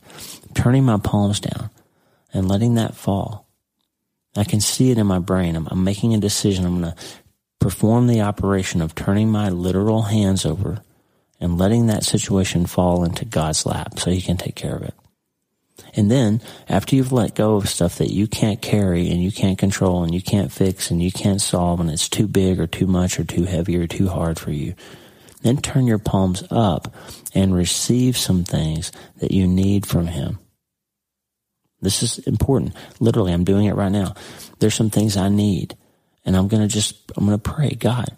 turning 0.54 0.84
my 0.84 0.98
palms 0.98 1.40
down 1.40 1.70
and 2.34 2.50
letting 2.50 2.76
that 2.76 2.96
fall. 2.96 3.48
I 4.36 4.44
can 4.44 4.60
see 4.60 4.92
it 4.92 4.98
in 4.98 5.08
my 5.08 5.20
brain. 5.20 5.56
I'm, 5.56 5.68
I'm 5.72 5.84
making 5.84 6.14
a 6.14 6.20
decision. 6.20 6.66
I'm 6.66 6.82
going 6.82 6.94
to 6.94 7.00
perform 7.60 8.08
the 8.08 8.22
operation 8.22 8.82
of 8.82 8.94
turning 8.94 9.30
my 9.30 9.50
literal 9.50 10.04
hands 10.04 10.46
over 10.46 10.82
and 11.40 11.58
letting 11.58 11.88
that 11.88 12.04
situation 12.04 12.66
fall 12.66 13.06
into 13.06 13.26
God's 13.26 13.66
lap 13.66 14.00
so 14.00 14.12
he 14.12 14.22
can 14.22 14.38
take 14.38 14.56
care 14.56 14.76
of 14.76 14.84
it. 14.84 14.94
And 15.96 16.10
then 16.10 16.42
after 16.68 16.96
you've 16.96 17.12
let 17.12 17.36
go 17.36 17.56
of 17.56 17.70
stuff 17.70 17.98
that 17.98 18.12
you 18.12 18.28
can't 18.28 18.62
carry 18.62 19.10
and 19.10 19.22
you 19.22 19.32
can't 19.32 19.58
control 19.58 20.04
and 20.04 20.14
you 20.14 20.22
can't 20.22 20.52
fix 20.52 20.92
and 20.92 21.02
you 21.02 21.12
can't 21.12 21.42
solve 21.42 21.80
and 21.80 21.90
it's 21.90 22.10
too 22.10 22.28
big 22.28 22.60
or 22.60 22.68
too 22.68 22.88
much 22.88 23.20
or 23.20 23.24
too 23.24 23.44
heavy 23.44 23.78
or 23.78 23.88
too 23.88 24.08
hard 24.08 24.40
for 24.40 24.52
you, 24.52 24.76
then 25.42 25.58
turn 25.58 25.88
your 25.88 26.00
palms 26.00 26.44
up 26.52 26.94
and 27.34 27.56
receive 27.56 28.18
some 28.18 28.44
things 28.44 28.92
that 29.18 29.32
you 29.32 29.48
need 29.48 29.86
from 29.86 30.08
him. 30.08 30.40
This 31.82 32.04
is 32.04 32.20
important. 32.20 32.76
Literally, 33.00 33.32
I'm 33.32 33.46
doing 33.46 33.66
it 33.66 33.76
right 33.76 33.92
now. 33.92 34.16
There's 34.60 34.76
some 34.76 34.90
things 34.90 35.16
I 35.16 35.30
need 35.30 35.78
and 36.26 36.36
I'm 36.36 36.48
going 36.48 36.62
to 36.62 36.74
just, 36.74 37.12
I'm 37.16 37.26
going 37.26 37.40
to 37.40 37.50
pray, 37.50 37.72
God, 37.72 38.10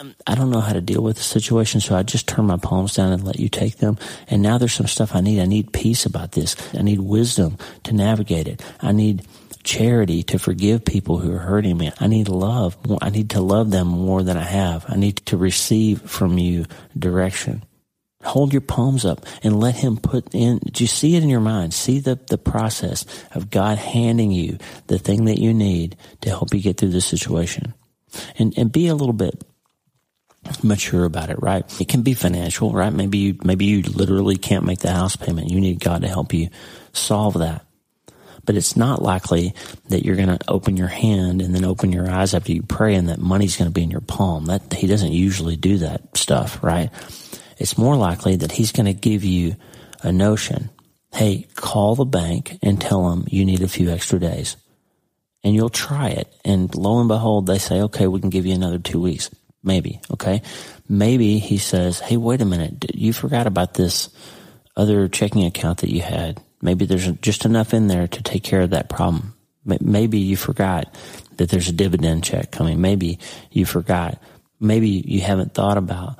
Um, 0.00 0.14
I 0.26 0.34
don't 0.34 0.48
know 0.48 0.60
how 0.60 0.72
to 0.72 0.80
deal 0.80 1.02
with 1.02 1.18
the 1.18 1.22
situation, 1.22 1.82
so 1.82 1.94
I 1.94 2.02
just 2.02 2.26
turn 2.26 2.46
my 2.46 2.56
palms 2.56 2.94
down 2.94 3.12
and 3.12 3.22
let 3.22 3.38
you 3.38 3.50
take 3.50 3.76
them. 3.76 3.98
And 4.28 4.40
now 4.40 4.56
there's 4.56 4.72
some 4.72 4.86
stuff 4.86 5.14
I 5.14 5.20
need. 5.20 5.40
I 5.40 5.44
need 5.44 5.74
peace 5.74 6.06
about 6.06 6.32
this. 6.32 6.56
I 6.72 6.80
need 6.80 7.00
wisdom 7.00 7.58
to 7.84 7.92
navigate 7.92 8.48
it. 8.48 8.62
I 8.80 8.92
need 8.92 9.26
charity 9.62 10.22
to 10.22 10.38
forgive 10.38 10.86
people 10.86 11.18
who 11.18 11.34
are 11.34 11.40
hurting 11.40 11.76
me. 11.76 11.92
I 12.00 12.06
need 12.06 12.28
love. 12.30 12.78
I 13.02 13.10
need 13.10 13.28
to 13.30 13.42
love 13.42 13.72
them 13.72 13.88
more 13.88 14.22
than 14.22 14.38
I 14.38 14.44
have. 14.44 14.86
I 14.88 14.96
need 14.96 15.16
to 15.26 15.36
receive 15.36 16.00
from 16.00 16.38
you 16.38 16.64
direction. 16.98 17.62
Hold 18.22 18.54
your 18.54 18.62
palms 18.62 19.04
up 19.04 19.26
and 19.42 19.60
let 19.60 19.74
him 19.74 19.98
put 19.98 20.34
in, 20.34 20.60
do 20.60 20.82
you 20.82 20.88
see 20.88 21.16
it 21.16 21.22
in 21.22 21.28
your 21.28 21.40
mind? 21.40 21.74
See 21.74 21.98
the, 21.98 22.18
the 22.28 22.38
process 22.38 23.04
of 23.32 23.50
God 23.50 23.76
handing 23.76 24.30
you 24.30 24.56
the 24.86 24.98
thing 24.98 25.26
that 25.26 25.38
you 25.38 25.52
need 25.52 25.96
to 26.22 26.30
help 26.30 26.54
you 26.54 26.62
get 26.62 26.78
through 26.78 26.90
this 26.90 27.06
situation. 27.06 27.74
And, 28.38 28.56
and 28.58 28.72
be 28.72 28.88
a 28.88 28.94
little 28.94 29.12
bit 29.12 29.44
mature 30.62 31.04
about 31.04 31.30
it, 31.30 31.40
right? 31.40 31.64
It 31.80 31.88
can 31.88 32.02
be 32.02 32.14
financial, 32.14 32.72
right? 32.72 32.92
Maybe 32.92 33.18
you, 33.18 33.38
maybe 33.44 33.66
you 33.66 33.82
literally 33.82 34.36
can't 34.36 34.64
make 34.64 34.80
the 34.80 34.90
house 34.90 35.16
payment. 35.16 35.50
You 35.50 35.60
need 35.60 35.80
God 35.80 36.02
to 36.02 36.08
help 36.08 36.32
you 36.32 36.48
solve 36.92 37.38
that. 37.38 37.64
But 38.44 38.56
it's 38.56 38.76
not 38.76 39.02
likely 39.02 39.54
that 39.88 40.04
you're 40.04 40.16
going 40.16 40.36
to 40.36 40.38
open 40.48 40.76
your 40.76 40.88
hand 40.88 41.42
and 41.42 41.54
then 41.54 41.64
open 41.64 41.92
your 41.92 42.10
eyes 42.10 42.34
after 42.34 42.52
you 42.52 42.62
pray 42.62 42.94
and 42.94 43.08
that 43.08 43.18
money's 43.18 43.56
going 43.56 43.68
to 43.68 43.74
be 43.74 43.82
in 43.82 43.90
your 43.90 44.00
palm. 44.00 44.46
That 44.46 44.72
he 44.72 44.86
doesn't 44.86 45.12
usually 45.12 45.56
do 45.56 45.78
that 45.78 46.16
stuff, 46.16 46.62
right? 46.62 46.90
It's 47.58 47.76
more 47.76 47.96
likely 47.96 48.36
that 48.36 48.52
he's 48.52 48.72
going 48.72 48.86
to 48.86 48.94
give 48.94 49.24
you 49.24 49.56
a 50.02 50.10
notion. 50.10 50.70
Hey, 51.12 51.46
call 51.54 51.94
the 51.94 52.06
bank 52.06 52.58
and 52.62 52.80
tell 52.80 53.10
them 53.10 53.26
you 53.28 53.44
need 53.44 53.62
a 53.62 53.68
few 53.68 53.90
extra 53.90 54.18
days. 54.18 54.56
And 55.44 55.54
you'll 55.54 55.70
try 55.70 56.08
it. 56.08 56.32
And 56.44 56.74
lo 56.74 56.98
and 57.00 57.08
behold, 57.08 57.46
they 57.46 57.58
say, 57.58 57.82
okay, 57.82 58.06
we 58.06 58.20
can 58.20 58.30
give 58.30 58.46
you 58.46 58.54
another 58.54 58.78
two 58.78 59.00
weeks. 59.00 59.30
Maybe. 59.62 60.00
Okay. 60.10 60.42
Maybe 60.88 61.38
he 61.38 61.58
says, 61.58 62.00
Hey, 62.00 62.16
wait 62.16 62.40
a 62.40 62.46
minute. 62.46 62.94
You 62.94 63.12
forgot 63.12 63.46
about 63.46 63.74
this 63.74 64.08
other 64.76 65.08
checking 65.08 65.44
account 65.44 65.78
that 65.78 65.90
you 65.90 66.00
had. 66.00 66.40
Maybe 66.62 66.86
there's 66.86 67.06
just 67.18 67.44
enough 67.44 67.74
in 67.74 67.86
there 67.86 68.06
to 68.08 68.22
take 68.22 68.42
care 68.42 68.62
of 68.62 68.70
that 68.70 68.88
problem. 68.88 69.34
Maybe 69.64 70.18
you 70.18 70.36
forgot 70.36 70.94
that 71.36 71.50
there's 71.50 71.68
a 71.68 71.72
dividend 71.72 72.24
check 72.24 72.50
coming. 72.50 72.80
Maybe 72.80 73.18
you 73.50 73.66
forgot. 73.66 74.20
Maybe 74.58 74.88
you 74.88 75.20
haven't 75.20 75.54
thought 75.54 75.78
about 75.78 76.18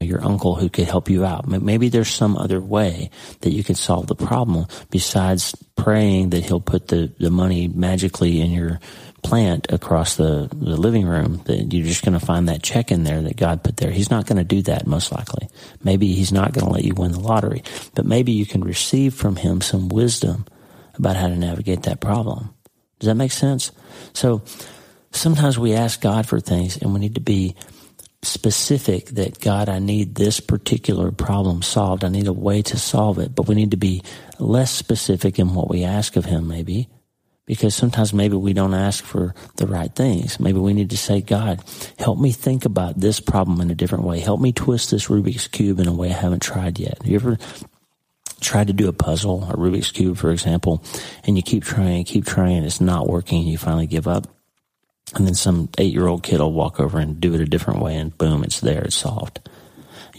your 0.00 0.24
uncle 0.24 0.54
who 0.54 0.70
could 0.70 0.86
help 0.86 1.10
you 1.10 1.24
out. 1.26 1.46
Maybe 1.46 1.90
there's 1.90 2.08
some 2.08 2.36
other 2.36 2.60
way 2.60 3.10
that 3.40 3.50
you 3.50 3.62
can 3.62 3.74
solve 3.74 4.06
the 4.06 4.14
problem 4.14 4.66
besides 4.90 5.54
praying 5.76 6.30
that 6.30 6.44
he'll 6.44 6.60
put 6.60 6.88
the, 6.88 7.12
the 7.18 7.30
money 7.30 7.68
magically 7.68 8.40
in 8.40 8.50
your 8.50 8.80
plant 9.22 9.70
across 9.72 10.16
the, 10.16 10.48
the 10.52 10.76
living 10.76 11.06
room 11.06 11.42
that 11.44 11.72
you're 11.72 11.86
just 11.86 12.04
going 12.04 12.18
to 12.18 12.24
find 12.24 12.48
that 12.48 12.62
check 12.62 12.90
in 12.90 13.04
there 13.04 13.22
that 13.22 13.36
God 13.36 13.62
put 13.62 13.76
there. 13.76 13.90
He's 13.90 14.10
not 14.10 14.26
going 14.26 14.38
to 14.38 14.44
do 14.44 14.62
that 14.62 14.86
most 14.86 15.12
likely. 15.12 15.48
Maybe 15.82 16.12
he's 16.12 16.32
not 16.32 16.52
going 16.52 16.66
to 16.66 16.72
let 16.72 16.84
you 16.84 16.94
win 16.94 17.12
the 17.12 17.20
lottery, 17.20 17.62
but 17.94 18.06
maybe 18.06 18.32
you 18.32 18.46
can 18.46 18.62
receive 18.62 19.14
from 19.14 19.36
him 19.36 19.60
some 19.60 19.88
wisdom 19.88 20.46
about 20.94 21.16
how 21.16 21.28
to 21.28 21.36
navigate 21.36 21.84
that 21.84 22.00
problem. 22.00 22.54
Does 22.98 23.08
that 23.08 23.14
make 23.14 23.32
sense? 23.32 23.72
So 24.12 24.42
sometimes 25.12 25.58
we 25.58 25.74
ask 25.74 26.00
God 26.00 26.26
for 26.26 26.40
things 26.40 26.76
and 26.76 26.92
we 26.92 27.00
need 27.00 27.14
to 27.14 27.20
be 27.20 27.56
specific 28.22 29.06
that 29.06 29.40
God, 29.40 29.68
I 29.68 29.78
need 29.78 30.14
this 30.14 30.40
particular 30.40 31.10
problem 31.10 31.62
solved. 31.62 32.04
I 32.04 32.08
need 32.08 32.26
a 32.26 32.32
way 32.32 32.60
to 32.62 32.78
solve 32.78 33.18
it, 33.18 33.34
but 33.34 33.48
we 33.48 33.54
need 33.54 33.70
to 33.70 33.78
be 33.78 34.02
less 34.38 34.70
specific 34.70 35.38
in 35.38 35.54
what 35.54 35.70
we 35.70 35.84
ask 35.84 36.16
of 36.16 36.26
him 36.26 36.46
maybe 36.46 36.88
because 37.50 37.74
sometimes 37.74 38.14
maybe 38.14 38.36
we 38.36 38.52
don't 38.52 38.74
ask 38.74 39.02
for 39.02 39.34
the 39.56 39.66
right 39.66 39.92
things. 39.92 40.38
Maybe 40.38 40.60
we 40.60 40.72
need 40.72 40.90
to 40.90 40.96
say, 40.96 41.20
God, 41.20 41.60
help 41.98 42.16
me 42.16 42.30
think 42.30 42.64
about 42.64 43.00
this 43.00 43.18
problem 43.18 43.60
in 43.60 43.72
a 43.72 43.74
different 43.74 44.04
way. 44.04 44.20
Help 44.20 44.40
me 44.40 44.52
twist 44.52 44.92
this 44.92 45.08
Rubik's 45.08 45.48
Cube 45.48 45.80
in 45.80 45.88
a 45.88 45.92
way 45.92 46.10
I 46.10 46.12
haven't 46.12 46.42
tried 46.42 46.78
yet. 46.78 46.98
Have 46.98 47.08
you 47.08 47.16
ever 47.16 47.38
tried 48.40 48.68
to 48.68 48.72
do 48.72 48.88
a 48.88 48.92
puzzle, 48.92 49.42
a 49.50 49.56
Rubik's 49.56 49.90
Cube, 49.90 50.16
for 50.16 50.30
example, 50.30 50.84
and 51.24 51.36
you 51.36 51.42
keep 51.42 51.64
trying, 51.64 52.04
keep 52.04 52.24
trying, 52.24 52.62
it's 52.62 52.80
not 52.80 53.08
working, 53.08 53.40
and 53.40 53.48
you 53.48 53.58
finally 53.58 53.88
give 53.88 54.06
up? 54.06 54.28
And 55.16 55.26
then 55.26 55.34
some 55.34 55.70
eight 55.76 55.92
year 55.92 56.06
old 56.06 56.22
kid 56.22 56.38
will 56.38 56.52
walk 56.52 56.78
over 56.78 57.00
and 57.00 57.20
do 57.20 57.34
it 57.34 57.40
a 57.40 57.46
different 57.46 57.80
way, 57.80 57.96
and 57.96 58.16
boom, 58.16 58.44
it's 58.44 58.60
there, 58.60 58.84
it's 58.84 58.94
solved 58.94 59.40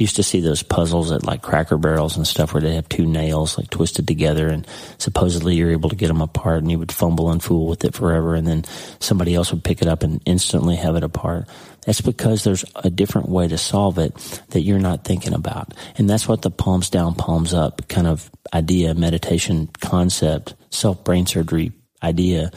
used 0.02 0.18
to 0.18 0.24
see 0.24 0.42
those 0.42 0.64
puzzles 0.64 1.12
at 1.12 1.26
like 1.26 1.42
Cracker 1.42 1.78
Barrels 1.78 2.18
and 2.18 2.28
stuff 2.28 2.54
where 2.54 2.62
they 2.62 2.76
have 2.76 2.90
two 2.90 3.06
nails 3.06 3.58
like 3.58 3.70
twisted 3.70 4.08
together, 4.08 4.48
and 4.48 4.68
supposedly 4.98 5.56
you're 5.56 5.72
able 5.72 5.90
to 5.90 5.96
get 5.96 6.08
them 6.08 6.22
apart, 6.22 6.60
and 6.60 6.72
you 6.72 6.80
would 6.80 6.92
fumble 6.92 7.32
and 7.32 7.42
fool 7.42 7.68
with 7.68 7.86
it 7.86 7.94
forever, 7.94 8.36
and 8.36 8.48
then 8.48 8.66
somebody 9.00 9.36
else 9.36 9.52
would 9.52 9.64
pick 9.64 9.82
it 9.82 9.88
up 9.88 10.04
and 10.04 10.22
instantly 10.26 10.76
have 10.76 10.96
it 10.96 11.04
apart. 11.04 11.48
That's 11.86 12.02
because 12.02 12.44
there's 12.44 12.66
a 12.76 12.90
different 12.90 13.30
way 13.30 13.48
to 13.48 13.58
solve 13.58 13.98
it 13.98 14.16
that 14.50 14.62
you're 14.62 14.80
not 14.80 15.04
thinking 15.04 15.34
about. 15.34 15.74
And 15.98 16.10
that's 16.10 16.28
what 16.28 16.42
the 16.42 16.52
palms 16.52 16.90
down, 16.90 17.16
palms 17.16 17.54
up 17.54 17.88
kind 17.88 18.08
of 18.08 18.30
idea, 18.54 18.94
meditation 18.94 19.70
concept, 19.80 20.56
self 20.70 21.04
brain 21.04 21.26
surgery 21.26 21.72
idea 22.04 22.52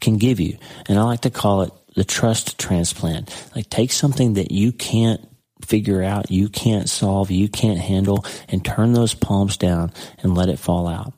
can 0.00 0.18
give 0.18 0.40
you. 0.40 0.58
And 0.88 0.98
I 0.98 1.02
like 1.02 1.22
to 1.22 1.30
call 1.30 1.62
it 1.62 1.72
the 1.94 2.04
trust 2.04 2.58
transplant. 2.58 3.34
Like 3.54 3.70
take 3.70 3.92
something 3.92 4.34
that 4.34 4.50
you 4.50 4.72
can't 4.72 5.26
figure 5.66 6.02
out, 6.02 6.30
you 6.30 6.48
can't 6.48 6.88
solve, 6.88 7.30
you 7.30 7.48
can't 7.48 7.78
handle, 7.78 8.24
and 8.48 8.64
turn 8.64 8.92
those 8.92 9.14
palms 9.14 9.56
down 9.56 9.92
and 10.22 10.34
let 10.34 10.48
it 10.48 10.58
fall 10.58 10.86
out. 10.86 11.12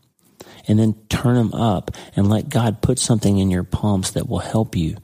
And 0.66 0.78
then 0.78 0.94
turn 1.08 1.34
them 1.36 1.54
up 1.54 1.92
and 2.14 2.28
let 2.28 2.48
God 2.48 2.82
put 2.82 2.98
something 2.98 3.38
in 3.38 3.50
your 3.50 3.64
palms 3.64 4.12
that 4.12 4.28
will 4.28 4.40
help 4.40 4.76
you 4.76 4.96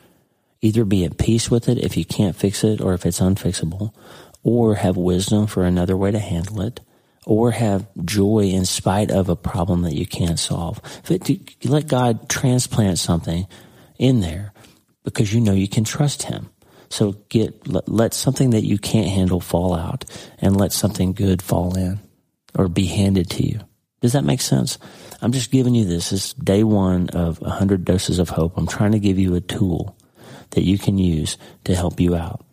either 0.61 0.85
be 0.85 1.05
at 1.05 1.19
peace 1.19 1.51
with 1.51 1.69
it 1.69 1.79
if 1.79 1.97
you 1.97 2.05
can't 2.05 2.37
fix 2.37 2.65
it 2.65 2.81
or 2.81 2.95
if 2.95 3.05
it's 3.05 3.21
unfixable, 3.21 3.95
or 4.43 4.75
have 4.77 4.97
wisdom 4.97 5.47
for 5.47 5.65
another 5.65 5.97
way 5.97 6.11
to 6.11 6.19
handle 6.19 6.61
it, 6.63 6.81
or 7.27 7.51
have 7.51 7.87
joy 8.05 8.41
in 8.41 8.65
spite 8.65 9.11
of 9.11 9.29
a 9.29 9.37
problem 9.37 9.83
that 9.83 9.95
you 9.95 10.07
can't 10.07 10.39
solve. 10.39 10.81
Let 11.65 11.87
God 11.87 12.29
transplant 12.29 12.99
something 12.99 13.47
in 13.99 14.21
there 14.21 14.53
because 15.03 15.33
you 15.33 15.41
know 15.41 15.53
you 15.53 15.69
can 15.69 15.85
trust 15.85 16.25
Him. 16.25 16.51
So 16.89 17.13
get 17.29 17.67
let, 17.67 17.89
let 17.89 18.15
something 18.15 18.51
that 18.51 18.65
you 18.65 18.79
can't 18.79 19.09
handle 19.09 19.41
fall 19.41 19.75
out 19.75 20.05
and 20.39 20.57
let 20.57 20.73
something 20.73 21.13
good 21.13 21.43
fall 21.43 21.77
in 21.77 22.01
or 22.57 22.69
be 22.69 22.87
handed 22.87 23.31
to 23.31 23.47
you. 23.47 23.61
Does 24.01 24.13
that 24.13 24.25
make 24.25 24.41
sense? 24.41 24.79
I'm 25.23 25.33
just 25.33 25.51
giving 25.51 25.75
you 25.75 25.85
this. 25.87 26.11
This 26.11 26.35
day 26.35 26.63
one 26.63 27.09
of 27.11 27.41
100 27.41 27.85
doses 27.85 28.19
of 28.19 28.29
hope. 28.29 28.57
I'm 28.57 28.67
trying 28.67 28.93
to 28.93 28.99
give 28.99 29.19
you 29.19 29.35
a 29.35 29.41
tool 29.41 29.97
that 30.51 30.65
you 30.65 30.79
can 30.79 30.99
use 30.99 31.39
to 31.65 31.75
help 31.75 32.01
you 32.01 32.15
out. 32.15 32.45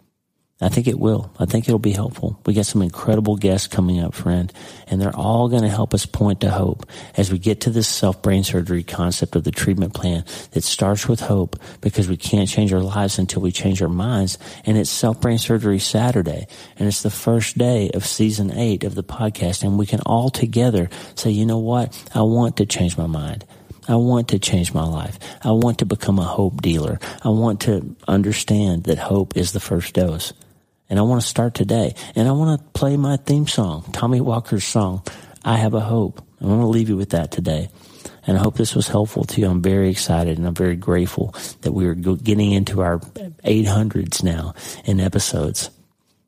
I 0.61 0.69
think 0.69 0.87
it 0.87 0.99
will. 0.99 1.33
I 1.39 1.45
think 1.45 1.67
it'll 1.67 1.79
be 1.79 1.91
helpful. 1.91 2.39
We 2.45 2.53
got 2.53 2.67
some 2.67 2.83
incredible 2.83 3.35
guests 3.35 3.67
coming 3.67 3.99
up, 3.99 4.13
friend, 4.13 4.53
and 4.87 5.01
they're 5.01 5.15
all 5.15 5.49
going 5.49 5.63
to 5.63 5.69
help 5.69 5.95
us 5.95 6.05
point 6.05 6.41
to 6.41 6.51
hope 6.51 6.85
as 7.17 7.31
we 7.31 7.39
get 7.39 7.61
to 7.61 7.71
this 7.71 7.87
self 7.87 8.21
brain 8.21 8.43
surgery 8.43 8.83
concept 8.83 9.35
of 9.35 9.43
the 9.43 9.51
treatment 9.51 9.95
plan 9.95 10.23
that 10.51 10.63
starts 10.63 11.07
with 11.07 11.19
hope 11.19 11.59
because 11.81 12.07
we 12.07 12.15
can't 12.15 12.47
change 12.47 12.71
our 12.73 12.81
lives 12.81 13.17
until 13.17 13.41
we 13.41 13.51
change 13.51 13.81
our 13.81 13.89
minds. 13.89 14.37
And 14.63 14.77
it's 14.77 14.91
self 14.91 15.19
brain 15.19 15.39
surgery 15.39 15.79
Saturday 15.79 16.45
and 16.77 16.87
it's 16.87 17.01
the 17.01 17.09
first 17.09 17.57
day 17.57 17.89
of 17.95 18.05
season 18.05 18.51
eight 18.51 18.83
of 18.83 18.93
the 18.93 19.03
podcast. 19.03 19.63
And 19.63 19.79
we 19.79 19.87
can 19.87 20.01
all 20.01 20.29
together 20.29 20.89
say, 21.15 21.31
you 21.31 21.47
know 21.47 21.59
what? 21.59 21.99
I 22.13 22.21
want 22.21 22.57
to 22.57 22.67
change 22.67 22.97
my 22.97 23.07
mind. 23.07 23.45
I 23.87 23.95
want 23.95 24.27
to 24.27 24.37
change 24.37 24.75
my 24.75 24.85
life. 24.85 25.17
I 25.43 25.51
want 25.51 25.79
to 25.79 25.87
become 25.87 26.19
a 26.19 26.23
hope 26.23 26.61
dealer. 26.61 26.99
I 27.23 27.29
want 27.29 27.61
to 27.61 27.95
understand 28.07 28.83
that 28.83 28.99
hope 28.99 29.35
is 29.35 29.53
the 29.53 29.59
first 29.59 29.95
dose. 29.95 30.33
And 30.91 30.99
I 30.99 31.03
want 31.03 31.21
to 31.21 31.27
start 31.27 31.55
today. 31.55 31.95
And 32.15 32.27
I 32.27 32.33
want 32.33 32.59
to 32.59 32.67
play 32.77 32.97
my 32.97 33.15
theme 33.15 33.47
song, 33.47 33.85
Tommy 33.93 34.19
Walker's 34.19 34.65
song, 34.65 35.03
I 35.41 35.55
Have 35.55 35.73
a 35.73 35.79
Hope. 35.79 36.21
I 36.41 36.45
want 36.45 36.61
to 36.61 36.67
leave 36.67 36.89
you 36.89 36.97
with 36.97 37.11
that 37.11 37.31
today. 37.31 37.69
And 38.27 38.37
I 38.37 38.41
hope 38.41 38.57
this 38.57 38.75
was 38.75 38.89
helpful 38.89 39.23
to 39.23 39.39
you. 39.39 39.47
I'm 39.47 39.61
very 39.61 39.89
excited 39.89 40.37
and 40.37 40.45
I'm 40.45 40.53
very 40.53 40.75
grateful 40.75 41.33
that 41.61 41.71
we 41.71 41.87
are 41.87 41.95
getting 41.95 42.51
into 42.51 42.81
our 42.81 42.99
800s 42.99 44.21
now 44.21 44.53
in 44.83 44.99
episodes. 44.99 45.69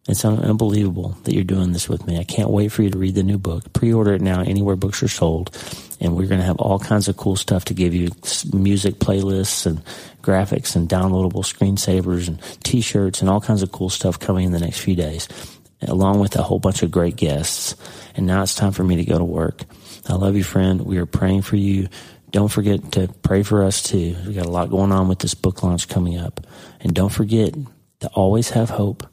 It's 0.05 0.25
unbelievable 0.25 1.17
that 1.23 1.33
you're 1.33 1.45
doing 1.45 1.71
this 1.71 1.87
with 1.87 2.05
me. 2.05 2.19
I 2.19 2.25
can't 2.25 2.49
wait 2.49 2.73
for 2.73 2.83
you 2.83 2.89
to 2.89 2.97
read 2.97 3.15
the 3.15 3.23
new 3.23 3.37
book. 3.37 3.71
Pre-order 3.71 4.15
it 4.15 4.21
now 4.21 4.41
anywhere 4.41 4.75
books 4.75 5.01
are 5.01 5.07
sold. 5.07 5.57
And 6.01 6.17
we're 6.17 6.27
going 6.27 6.41
to 6.41 6.45
have 6.45 6.57
all 6.59 6.77
kinds 6.77 7.07
of 7.07 7.15
cool 7.15 7.37
stuff 7.37 7.63
to 7.65 7.73
give 7.73 7.93
you 7.93 8.09
music 8.51 8.95
playlists 8.95 9.65
and 9.65 9.81
graphics 10.21 10.75
and 10.75 10.89
downloadable 10.89 11.45
screensavers 11.45 12.27
and 12.27 12.41
t-shirts 12.65 13.21
and 13.21 13.29
all 13.29 13.39
kinds 13.39 13.63
of 13.63 13.71
cool 13.71 13.89
stuff 13.89 14.19
coming 14.19 14.45
in 14.45 14.51
the 14.51 14.59
next 14.59 14.79
few 14.79 14.95
days. 14.95 15.29
along 15.87 16.19
with 16.19 16.35
a 16.35 16.43
whole 16.43 16.59
bunch 16.59 16.83
of 16.83 16.91
great 16.91 17.15
guests. 17.15 17.75
And 18.15 18.25
now 18.25 18.43
it's 18.43 18.55
time 18.55 18.71
for 18.71 18.83
me 18.83 18.97
to 18.97 19.05
go 19.05 19.17
to 19.17 19.23
work. 19.23 19.63
I 20.07 20.13
love 20.13 20.35
you, 20.35 20.43
friend. 20.43 20.81
We 20.81 20.97
are 20.97 21.05
praying 21.05 21.43
for 21.43 21.55
you. 21.55 21.87
Don't 22.31 22.49
forget 22.49 22.93
to 22.93 23.07
pray 23.21 23.43
for 23.43 23.63
us 23.63 23.81
too. 23.81 24.15
We 24.27 24.33
got 24.33 24.45
a 24.45 24.51
lot 24.51 24.69
going 24.69 24.91
on 24.91 25.07
with 25.07 25.19
this 25.19 25.33
book 25.33 25.63
launch 25.63 25.87
coming 25.87 26.17
up. 26.17 26.45
And 26.81 26.93
don't 26.93 27.09
forget 27.09 27.53
to 28.01 28.07
always 28.09 28.49
have 28.51 28.69
hope. 28.69 29.07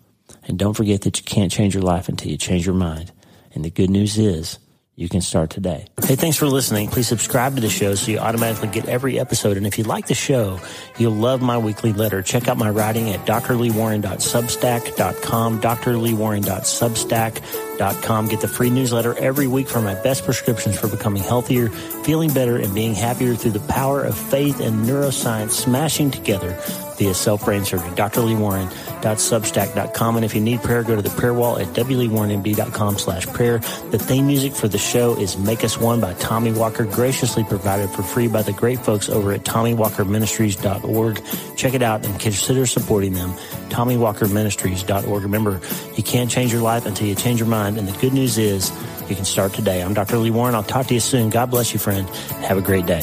And 0.51 0.59
don't 0.59 0.75
forget 0.75 1.01
that 1.03 1.17
you 1.17 1.25
can't 1.25 1.53
change 1.53 1.75
your 1.75 1.85
life 1.85 2.09
until 2.09 2.29
you 2.29 2.37
change 2.37 2.67
your 2.67 2.75
mind. 2.75 3.13
And 3.55 3.65
the 3.65 3.71
good 3.71 3.89
news 3.89 4.19
is, 4.19 4.59
you 4.97 5.09
can 5.09 5.21
start 5.21 5.49
today. 5.49 5.87
Hey, 6.03 6.17
thanks 6.17 6.37
for 6.37 6.47
listening. 6.47 6.89
Please 6.89 7.07
subscribe 7.07 7.55
to 7.55 7.61
the 7.61 7.71
show 7.71 7.95
so 7.95 8.11
you 8.11 8.19
automatically 8.19 8.67
get 8.67 8.87
every 8.87 9.21
episode. 9.21 9.57
And 9.57 9.65
if 9.65 9.79
you 9.79 9.85
like 9.85 10.09
the 10.09 10.15
show, 10.15 10.59
you'll 10.99 11.13
love 11.13 11.41
my 11.41 11.57
weekly 11.57 11.93
letter. 11.93 12.21
Check 12.21 12.49
out 12.49 12.59
my 12.59 12.69
writing 12.69 13.11
at 13.11 13.25
drleewarren.substack.com, 13.27 15.61
drleewarren.substack.com. 15.61 17.70
Get 17.81 18.43
the 18.43 18.49
free 18.49 18.69
newsletter 18.69 19.19
every 19.19 19.47
week 19.47 19.67
for 19.67 19.81
my 19.81 19.95
best 19.95 20.27
prescriptions 20.27 20.79
for 20.79 20.87
becoming 20.87 21.23
healthier, 21.23 21.71
feeling 22.05 22.31
better, 22.31 22.59
and 22.59 22.75
being 22.75 22.95
happier 22.95 23.35
through 23.35 23.53
the 23.53 23.61
power 23.61 24.03
of 24.03 24.15
faith 24.15 24.61
and 24.61 24.85
neuroscience 24.85 25.53
smashing 25.53 26.11
together 26.11 26.61
via 27.01 27.15
self-brain 27.15 27.65
surgery. 27.65 27.91
dr. 27.95 28.21
drleewarren.substack.com. 28.21 30.17
And 30.17 30.25
if 30.25 30.35
you 30.35 30.43
need 30.43 30.63
prayer, 30.63 30.83
go 30.83 30.95
to 30.95 31.01
the 31.01 31.09
prayer 31.09 31.33
wall 31.33 31.57
at 31.59 31.69
wleewarrenmd.com 31.69 32.99
slash 32.99 33.27
prayer. 33.29 33.61
The 33.91 33.99
theme 33.99 34.27
music 34.27 34.53
for 34.53 34.69
the 34.69 34.77
show 34.77 35.19
is 35.19 35.39
Make 35.39 35.65
Us 35.65 35.79
One 35.79 36.01
by 36.03 36.13
Tommy 36.15 36.53
Walker, 36.53 36.85
graciously 36.85 37.45
provided 37.45 37.89
for 37.91 38.03
free 38.03 38.29
by 38.29 38.43
the 38.43 38.53
great 38.53 38.81
folks 38.81 39.09
over 39.09 39.33
at 39.33 39.45
TommyWalkerMinistries.org. 39.45 41.23
Check 41.57 41.73
it 41.73 41.83
out 41.83 42.05
and 42.05 42.21
consider 42.21 42.67
supporting 42.67 43.15
them. 43.15 43.33
TommyWalkerMinistries.org. 43.71 45.23
Remember, 45.23 45.61
you 45.97 46.03
can't 46.03 46.31
change 46.31 46.53
your 46.53 46.61
life 46.61 46.85
until 46.85 47.07
you 47.07 47.15
change 47.15 47.41
your 47.41 47.49
mind. 47.49 47.70
And 47.79 47.89
the 47.89 47.99
good 47.99 48.13
news 48.13 48.39
is 48.39 48.71
you 49.09 49.17
can 49.17 49.25
start 49.25 49.53
today. 49.53 49.83
I'm 49.83 49.95
Dr. 49.95 50.19
Lee 50.19 50.31
Warren. 50.31 50.55
I'll 50.55 50.63
talk 50.63 50.87
to 50.87 50.95
you 50.95 51.01
soon. 51.01 51.31
God 51.31 51.51
bless 51.51 51.73
you, 51.73 51.79
friend. 51.79 52.09
Have 52.43 52.59
a 52.59 52.63
great 52.63 52.87
day. 52.87 53.03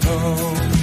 say, 0.00 0.79